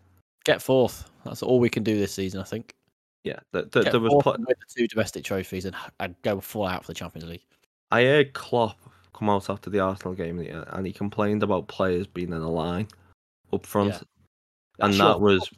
[0.45, 1.09] Get fourth.
[1.25, 2.75] That's all we can do this season, I think.
[3.23, 3.39] yeah.
[3.53, 5.65] The, the, Get there was pl- the two domestic trophies
[6.01, 7.45] and, go full out for the Champions League.
[7.93, 8.77] I heard Klopp
[9.15, 12.89] come out after the Arsenal game and he- complained about players being in a line
[13.53, 14.87] up front, Yeah.
[14.87, 15.49] and that was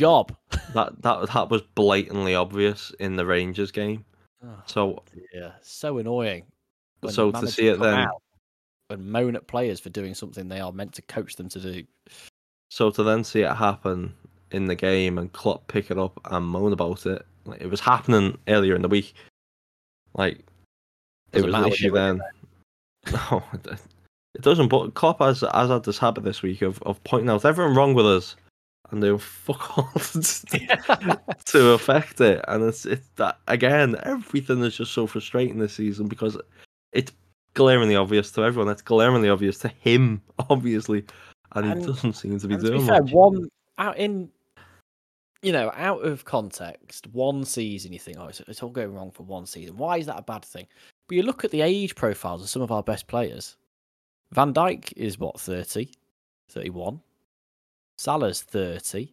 [0.00, 0.34] job.
[0.74, 4.04] that that that was blatantly obvious in the Rangers game.
[4.44, 5.02] Oh, So
[5.34, 6.44] yeah, so annoying.
[7.08, 8.08] so to see it then,
[8.88, 11.84] and moan at players for doing something they are meant to coach them to do.
[12.70, 14.14] so to then see it happen
[14.50, 17.80] in the game and Klopp pick it up and moan about it, like it was
[17.80, 19.14] happening earlier in the week.
[20.14, 20.44] Like
[21.32, 22.20] it was an issue then.
[23.12, 23.66] No, oh, it,
[24.34, 24.68] it doesn't.
[24.68, 27.94] But Klopp has has had this habit this week of, of pointing out everything wrong
[27.94, 28.36] with us,
[28.90, 29.90] and doing fuck all
[31.44, 32.44] to affect it.
[32.48, 33.96] And it's it's that again.
[34.02, 36.36] Everything is just so frustrating this season because
[36.92, 37.12] it's
[37.54, 38.70] glaringly obvious to everyone.
[38.70, 41.04] It's glaringly obvious to him, obviously,
[41.52, 43.12] and, And- he doesn't seem to be And to doing be fair, much.
[43.12, 44.30] one out in
[45.42, 49.10] you know, out of context, one season you think, oh, it's, it's all going wrong
[49.10, 49.74] for one season.
[49.78, 50.66] Why is that a bad thing?
[51.08, 53.56] But you look at the age profiles of some of our best players.
[54.32, 55.90] Van Dijk is what, 30,
[56.50, 57.00] 31.
[58.00, 59.12] Salah's 30.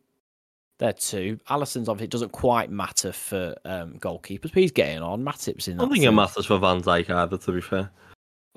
[0.77, 1.41] They're two.
[1.49, 5.25] Alisson's obviously it doesn't quite matter for um, goalkeepers, but he's getting on.
[5.25, 5.81] Matip's in.
[5.81, 7.37] I think it matters for Van Dijk either.
[7.37, 7.89] To be fair,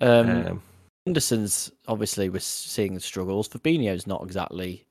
[0.01, 0.63] Um, um,
[1.05, 3.49] Henderson's obviously we're seeing struggles.
[3.49, 4.87] Fabinho's not exactly.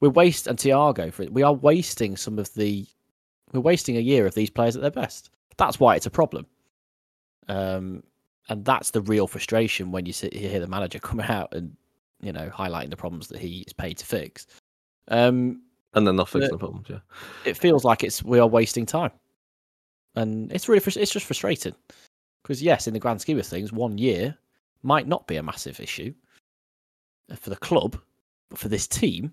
[0.00, 1.32] We're waste and Thiago for it.
[1.32, 2.84] We are wasting some of the.
[3.52, 5.30] We're wasting a year of these players at their best.
[5.58, 6.46] That's why it's a problem.
[7.46, 8.02] Um,
[8.48, 11.76] and that's the real frustration when you sit you hear the manager come out and
[12.20, 14.48] you know highlighting the problems that he is paid to fix.
[15.08, 15.62] Um,
[15.94, 16.86] and then not fixing the- problems.
[16.88, 17.00] Yeah.
[17.44, 19.10] it feels like it's we are wasting time,
[20.14, 21.74] and it's really it's just frustrating
[22.42, 24.36] because yes, in the grand scheme of things, one year
[24.82, 26.12] might not be a massive issue
[27.36, 28.00] for the club,
[28.48, 29.32] but for this team,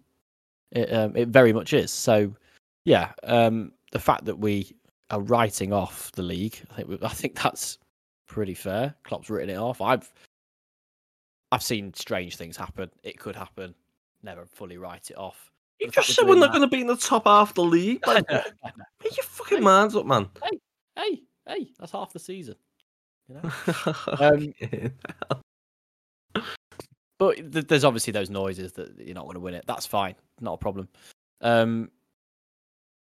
[0.71, 1.91] it um, it very much is.
[1.91, 2.33] So
[2.85, 4.75] yeah, um, the fact that we
[5.11, 7.77] are writing off the league, I think we- I think that's
[8.27, 8.93] pretty fair.
[9.03, 9.81] Klopp's written it off.
[9.81, 10.11] I've
[11.51, 12.91] I've seen strange things happen.
[13.03, 13.73] It could happen.
[14.21, 15.49] Never fully write it off.
[15.79, 18.05] You fact just we're not going to be in the top half of the league.
[18.05, 18.83] Like, know, I know.
[19.03, 20.27] make your fucking minds up, man.
[20.43, 20.59] Hey,
[20.97, 22.55] hey, hey, that's half the season.
[23.27, 23.93] You know?
[26.35, 26.43] um,
[27.17, 29.65] but th- there's obviously those noises that you're not going to win it.
[29.67, 30.89] That's fine, not a problem.
[31.41, 31.91] Um,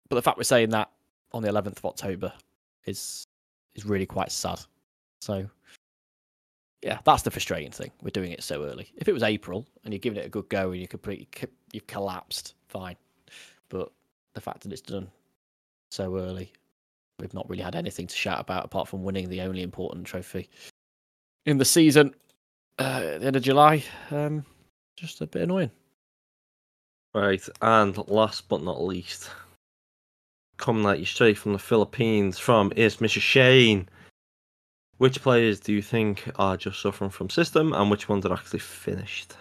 [0.10, 0.90] but the fact we're saying that
[1.34, 2.32] on the 11th of October
[2.86, 3.26] is
[3.76, 4.60] is really quite sad.
[5.22, 5.50] So,
[6.86, 7.90] yeah, that's the frustrating thing.
[8.04, 8.92] We're doing it so early.
[8.98, 11.28] If it was April and you're giving it a good go and you completely
[11.74, 12.96] you've collapsed, fine.
[13.70, 13.92] But
[14.36, 15.10] the fact that it's done
[15.90, 16.54] so early,
[17.20, 20.48] we've not really had anything to shout about apart from winning the only important trophy
[21.48, 22.14] in the season
[22.78, 23.84] uh, at the end of July.
[24.12, 24.46] Um,
[24.96, 25.72] just a bit annoying.
[27.16, 29.32] Right, and last but not least,
[30.58, 33.20] coming at you straight from the Philippines from is Mr.
[33.20, 33.90] Shane.
[34.98, 38.60] Which players do you think are just suffering from system, and which ones are actually
[38.60, 39.36] finished?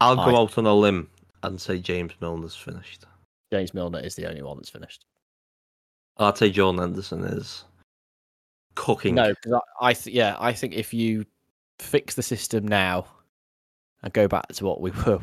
[0.00, 1.08] I'll go I- out on a limb
[1.42, 3.04] and say James Milner's finished.
[3.52, 5.04] James Milner is the only one that's finished.
[6.18, 7.64] I'd say Jordan Henderson is
[8.74, 9.14] cooking.
[9.14, 11.24] No, because I, I th- yeah, I think if you
[11.78, 13.06] fix the system now
[14.02, 15.20] and go back to what we were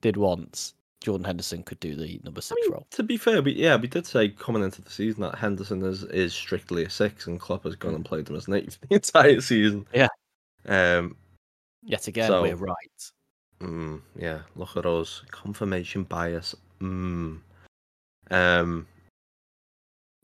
[0.00, 2.86] did once, Jordan Henderson could do the number I six mean, role.
[2.90, 6.02] to be fair, we, yeah, we did say coming into the season that Henderson is,
[6.04, 8.86] is strictly a six, and Klopp has gone and played him as an eight for
[8.88, 9.86] the entire season.
[9.94, 10.08] Yeah.
[10.66, 11.16] Um.
[11.82, 12.76] Yet again, So- we're right.
[13.60, 14.40] Mm, yeah.
[14.56, 15.22] Look at us.
[15.30, 16.54] Confirmation bias.
[16.80, 17.40] Mm.
[18.30, 18.86] Um.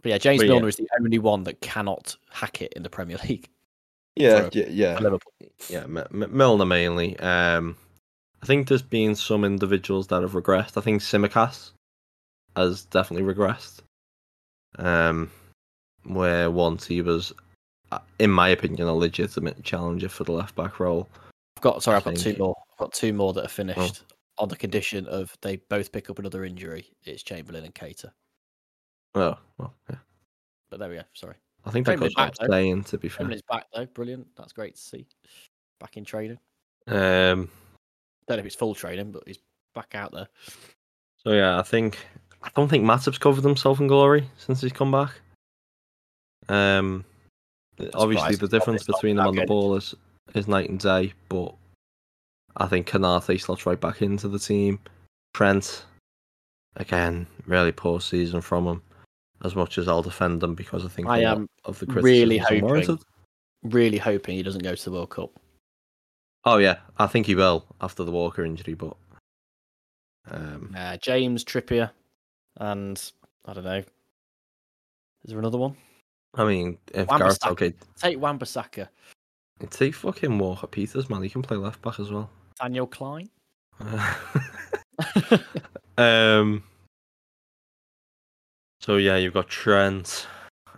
[0.02, 0.52] But yeah, James But yeah.
[0.54, 3.48] Milner is the only one that cannot hack it in the Premier League.
[4.14, 4.48] Yeah.
[4.52, 4.66] Yeah.
[4.68, 4.98] Yeah.
[4.98, 5.32] Liverpool.
[5.68, 7.18] yeah, M- M- Milner mainly.
[7.18, 7.76] Um,
[8.46, 10.76] I think there's been some individuals that have regressed.
[10.76, 11.72] I think Tsimikas
[12.54, 13.80] has definitely regressed.
[14.78, 15.32] Um,
[16.04, 17.32] where once he was,
[17.90, 21.08] uh, in my opinion, a legitimate challenger for the left back role.
[21.56, 22.54] I've got sorry, I I've got two more.
[22.70, 24.04] I've got two more that are finished
[24.38, 26.86] on the condition of they both pick up another injury.
[27.02, 28.12] It's Chamberlain and Keita.
[29.16, 29.96] Oh, well, yeah.
[30.70, 31.02] But there we go.
[31.14, 31.34] Sorry.
[31.64, 32.84] I think that goes back, saying.
[32.84, 33.86] To be fair, Chamberlain's back though.
[33.86, 34.28] Brilliant.
[34.36, 35.04] That's great to see.
[35.80, 36.38] Back in training.
[36.86, 37.48] um,
[38.28, 39.38] Don't know if it's full training, but he's
[39.74, 40.28] back out there.
[41.22, 41.98] so yeah, I think
[42.42, 45.12] I don't think Matip's covered himself in glory since he's come back.
[46.48, 47.04] Um,
[47.94, 49.94] obviously, surprised the difference between them on the ball is
[50.34, 51.12] is night and day.
[51.28, 51.54] But
[52.56, 54.78] I think Konate slots right back into the team.
[55.34, 55.84] Trent,
[56.76, 58.82] again, really poor season from him.
[59.44, 62.58] As much as I'll defend them because I think I am of the really hoping-
[62.64, 62.98] unwarranted.
[63.64, 65.30] Really hoping he doesn't go to the World Cup.
[66.48, 68.96] Oh yeah, I think he will after the Walker injury, but
[70.30, 71.90] um, Uh, James Trippier,
[72.56, 73.12] and
[73.44, 73.78] I don't know.
[73.78, 73.84] Is
[75.24, 75.76] there another one?
[76.34, 78.88] I mean, if Gareth okay, Take Wan-Bissaka.
[79.70, 81.22] take fucking Walker Peters, man.
[81.22, 82.30] He can play left back as well.
[82.60, 83.28] Daniel Klein.
[85.98, 86.62] um.
[88.80, 90.28] So yeah, you've got Trent.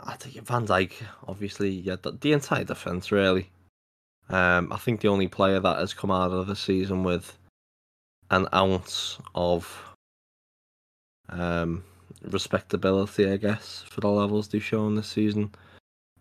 [0.03, 0.93] I think Van Dijk,
[1.27, 3.51] obviously, yeah, the, the entire defense really.
[4.31, 7.39] Um, I think the only player that has come out of the season with
[8.31, 9.95] an ounce of
[11.31, 11.85] um
[12.23, 15.51] respectability, I guess, for the levels they've shown this season,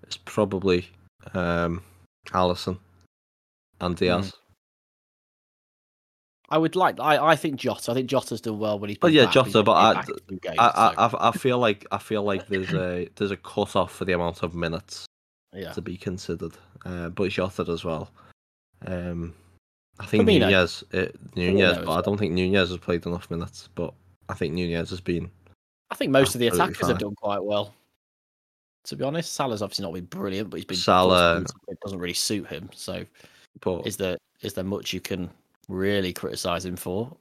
[0.07, 0.89] is probably
[1.33, 1.81] um
[2.27, 2.77] Alisson
[3.81, 4.33] and Diaz.
[6.49, 6.97] I would like.
[7.01, 7.91] I, I think Jota.
[7.91, 8.97] I think Jota's done well when he's.
[8.97, 11.31] Been yeah, back, Jota, but I- back in two games, I, so, I, I- I
[11.33, 14.55] feel like I feel like there's a there's a cut off for the amount of
[14.55, 15.05] minutes
[15.53, 15.71] yeah.
[15.73, 16.53] to be considered,
[16.85, 18.11] uh, but Jota as well.
[18.85, 19.33] Um,
[19.99, 20.41] I think Firmino.
[20.41, 21.05] Nunez, uh,
[21.35, 23.69] Nunez, Firmino but I don't think Nunez has played enough minutes.
[23.73, 23.93] But
[24.29, 25.29] I think Nunez has been.
[25.89, 27.73] I think most of the attackers have done quite well.
[28.85, 32.13] To be honest, Salah's obviously not been brilliant, but he's been Salah- It doesn't really
[32.13, 32.69] suit him.
[32.73, 33.05] So,
[33.61, 35.29] But is there is there much you can
[35.67, 37.15] really criticise him for?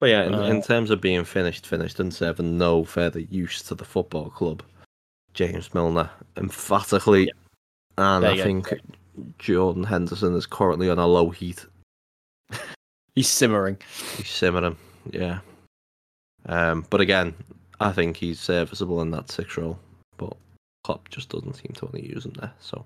[0.00, 3.62] but yeah, in, in uh, terms of being finished, finished and serving no further use
[3.64, 4.62] to the football club,
[5.34, 7.30] James Milner emphatically,
[7.98, 8.44] and There I you go.
[8.44, 8.80] think
[9.38, 11.66] Jordan Henderson is currently on a low heat.
[13.14, 13.76] He's simmering.
[14.16, 14.76] He's simmering,
[15.10, 15.40] yeah.
[16.46, 17.34] Um, but again,
[17.80, 19.78] I think he's serviceable in that six role,
[20.18, 20.36] but
[20.84, 22.52] Klopp just doesn't seem to want to use him there.
[22.60, 22.84] So,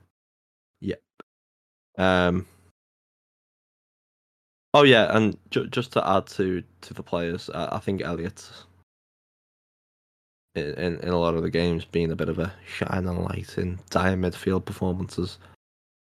[0.81, 1.01] yep.
[1.97, 2.47] Um.
[4.75, 8.49] Oh yeah, and ju- just to add to to the players, I, I think Elliott
[10.55, 13.57] in, in in a lot of the games being a bit of a shining light
[13.59, 15.39] in dire midfield performances.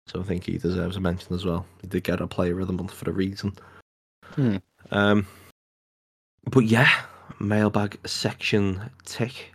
[0.06, 1.66] So I think he deserves a mention as well.
[1.80, 3.54] He did get a player of the month for a reason.
[4.34, 4.56] Hmm.
[4.92, 5.26] Um,
[6.44, 6.90] but yeah,
[7.40, 9.52] mailbag section tick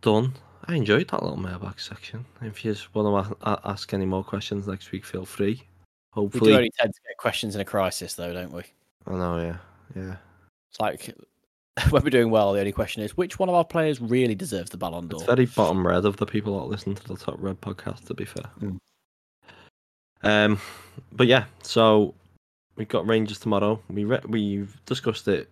[0.00, 0.34] done.
[0.66, 2.24] I enjoyed that little mailbag section.
[2.40, 5.62] If you just want to ask any more questions next week, feel free.
[6.14, 8.62] We Hopefully, do only tend to get questions in a crisis, though, don't we?
[9.06, 9.56] I know, yeah,
[9.96, 10.16] yeah.
[10.70, 11.14] It's like
[11.90, 14.70] when we're doing well, the only question is which one of our players really deserves
[14.70, 15.16] the Ballon d'Or?
[15.18, 18.04] It's very bottom red of the people that listen to the Top Red podcast.
[18.06, 18.78] To be fair, Mm.
[20.22, 20.60] um,
[21.12, 22.14] but yeah, so
[22.76, 23.80] we've got Rangers tomorrow.
[23.88, 25.48] We re- we've discussed it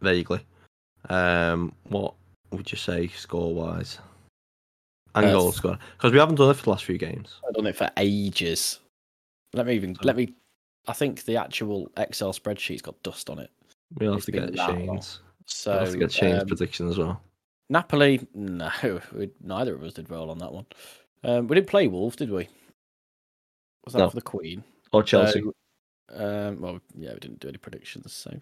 [0.00, 0.40] vaguely.
[1.08, 2.14] Um, what
[2.50, 3.98] would you say score wise
[5.14, 5.78] and Uh, goal score?
[5.96, 7.40] Because we haven't done it for the last few games.
[7.46, 8.80] I've done it for ages.
[9.52, 10.34] Let me even let me.
[10.88, 13.50] I think the actual Excel spreadsheet's got dust on it.
[13.98, 14.78] We'll have to get long.
[14.78, 15.20] Shane's.
[15.46, 17.20] So We'll have to get Shane's um, prediction as well.
[17.68, 18.70] Napoli, no,
[19.14, 20.66] we, neither of us did well on that one.
[21.22, 22.48] Um, we didn't play Wolves, did we?
[23.84, 24.10] Was that No.
[24.10, 24.64] for the Queen?
[24.92, 25.42] Or Chelsea.
[25.42, 25.52] So,
[26.14, 28.12] um, well, yeah, we didn't do any predictions.
[28.12, 28.40] So,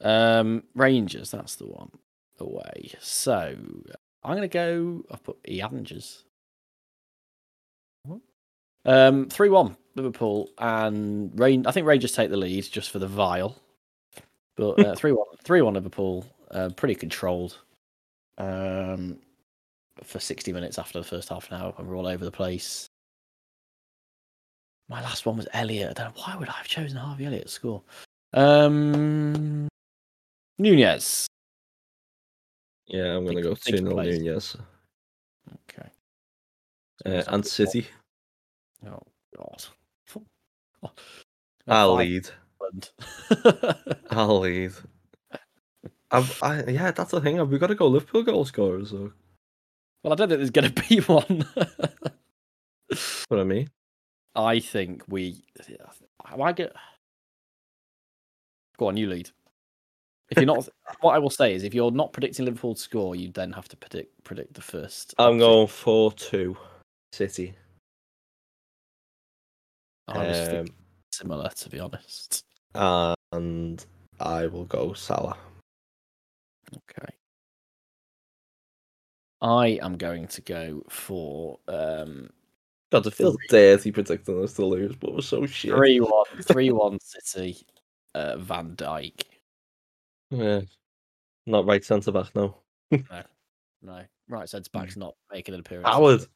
[0.00, 1.90] um, Rangers, that's the one
[2.40, 2.92] away.
[3.00, 3.56] So,
[4.24, 5.04] I'm going to go.
[5.10, 6.24] I've put Rangers.
[8.84, 11.66] Um, three one Liverpool and Rain.
[11.66, 13.60] I think Rangers take the lead just for the vile,
[14.58, 16.26] but uh, three one three one Liverpool.
[16.50, 17.58] Uh, pretty controlled.
[18.36, 19.18] Um,
[20.02, 22.86] for sixty minutes after the first half an hour, when we're all over the place.
[24.88, 25.90] My last one was Elliott.
[25.90, 27.82] I don't know why would I have chosen Harvey Elliott to score.
[28.32, 29.68] Um,
[30.58, 31.26] Nunez.
[32.86, 34.02] yeah, I'm going to go think 2 0.
[34.02, 34.56] Nunez.
[35.70, 35.88] Okay.
[37.04, 37.86] Uh, and City.
[38.86, 39.02] Oh
[39.36, 39.64] God.
[40.82, 40.90] Oh.
[41.66, 42.30] I'll lead.
[44.10, 44.44] I'll.
[46.10, 47.36] I've, I, yeah, that's the thing.
[47.38, 48.92] We've we got to go Liverpool goal scorers?
[48.92, 49.12] Or
[50.02, 51.44] well, I don't think there's going to be one.
[53.28, 53.68] what I mean?
[54.34, 55.44] I think we.
[56.30, 56.72] Am I get?
[58.78, 59.30] Go on, you lead.
[60.30, 60.68] If you're not,
[61.00, 63.68] what I will say is, if you're not predicting Liverpool to score, you then have
[63.68, 65.14] to predict predict the first.
[65.18, 66.56] I'm going four two,
[67.12, 67.54] City.
[70.06, 70.66] I was Um,
[71.12, 72.44] similar, to be honest.
[72.74, 73.84] And
[74.20, 75.36] I will go Salah.
[76.74, 77.14] Okay.
[79.40, 82.30] I am going to go for um
[82.90, 85.74] God, it feels dirty predicting us to lose, but we're so shit.
[85.74, 87.58] three one three one City,
[88.14, 89.22] uh, Van Dijk.
[90.30, 90.62] Yeah.
[91.46, 92.56] Not right centre back, no.
[93.80, 95.86] No, Right, centre back's not making an appearance.
[95.88, 96.26] Howard.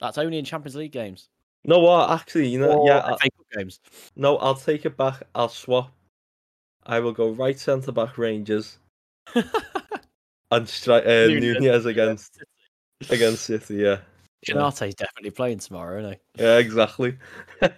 [0.00, 1.28] That's only in Champions League games.
[1.64, 2.10] No, what?
[2.10, 3.16] Actually, you know, Or yeah.
[3.22, 3.80] I- games.
[4.16, 5.22] no, I'll take it back.
[5.34, 5.92] I'll swap.
[6.84, 8.78] I will go right centre back Rangers
[9.34, 12.42] and stri- uh, Nunez, Nunez against
[13.10, 13.74] against City.
[13.76, 13.98] Yeah,
[14.46, 14.54] Yeah.
[14.54, 16.42] Konate's definitely playing tomorrow, isn't he?
[16.42, 17.18] yeah, exactly.
[17.60, 17.68] he?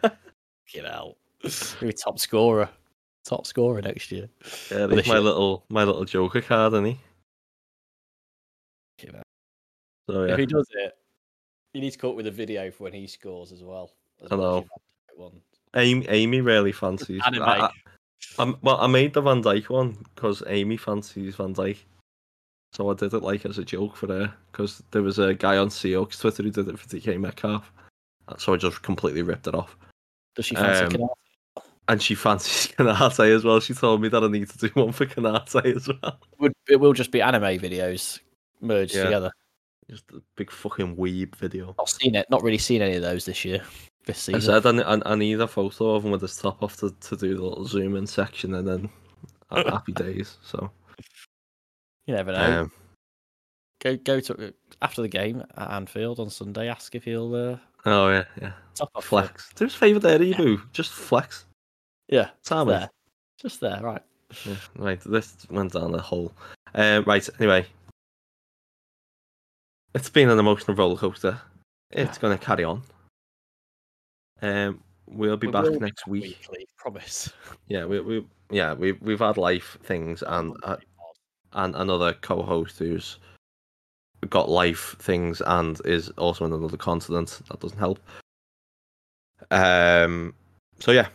[0.74, 1.16] You know,
[1.80, 2.68] maybe top scorer,
[3.24, 4.28] top scorer next year.
[4.70, 5.20] Yeah, my year.
[5.20, 7.00] little my little Joker card, isn't he?
[9.02, 9.22] You know,
[10.08, 10.92] So if he does it,
[11.72, 13.92] you need to come up with a video for when he scores as well.
[14.22, 14.54] as I well know.
[14.56, 15.40] you've had that One.
[15.76, 17.20] Amy, Amy really fancies.
[17.24, 17.70] I, I,
[18.38, 21.76] I'm- well, I made the Van Dijk one because Amy fancies Van Dijk,
[22.72, 25.56] so I did it like as a joke for her because there was a guy
[25.56, 27.72] on Seahawks Twitter who did it for DK Metcalf,
[28.38, 29.76] so I just completely ripped it off.
[30.36, 31.08] Does she fancy Um,
[31.88, 33.58] And she fancies Konate as well.
[33.60, 36.18] She told me that I need to do one for Konate as well.
[36.68, 38.20] It will just be anime videos
[38.60, 39.04] merged Yeah.
[39.04, 39.32] together?
[39.90, 41.74] Just a big fucking weeb video.
[41.76, 42.30] Not seen it.
[42.30, 43.60] Not really seen any of those this year.
[44.06, 44.62] This I season.
[44.62, 47.16] said I, I, I need a photo of him with his top off to, to
[47.16, 48.90] do the little zoom in section and then
[49.50, 50.36] happy days.
[50.44, 50.70] So
[52.06, 52.60] you never know.
[52.62, 52.72] um,
[53.80, 56.68] go go to after the game at Anfield on Sunday.
[56.68, 58.52] Ask if he'll uh, oh yeah, yeah.
[58.76, 59.04] top off.
[59.04, 59.52] Flex.
[59.54, 60.62] Do us a favour there, Ibou.
[60.72, 61.46] Just flex.
[62.08, 62.90] Yeah, Sam there.
[63.42, 64.02] Just there, right?
[64.44, 66.32] Yeah, right, this went down the hole.
[66.74, 67.66] Uh, right, anyway.
[69.94, 71.40] It's been an emotional roller coaster.
[71.90, 72.82] It's going to carry on.
[74.40, 76.22] Um, we'll be We back be next week.
[76.22, 77.32] Weekly, promise.
[77.68, 80.76] Yeah, we we yeah we we've had life things and uh,
[81.52, 83.18] and another co-host who's
[84.28, 87.40] got life things and is also in another continent.
[87.48, 88.00] That doesn't help.
[89.50, 90.34] Um.
[90.78, 91.08] So yeah,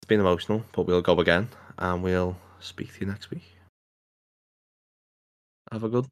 [0.00, 3.44] it's been emotional, but we'll go again, and we'll speak to you next week.
[5.70, 6.06] Have a good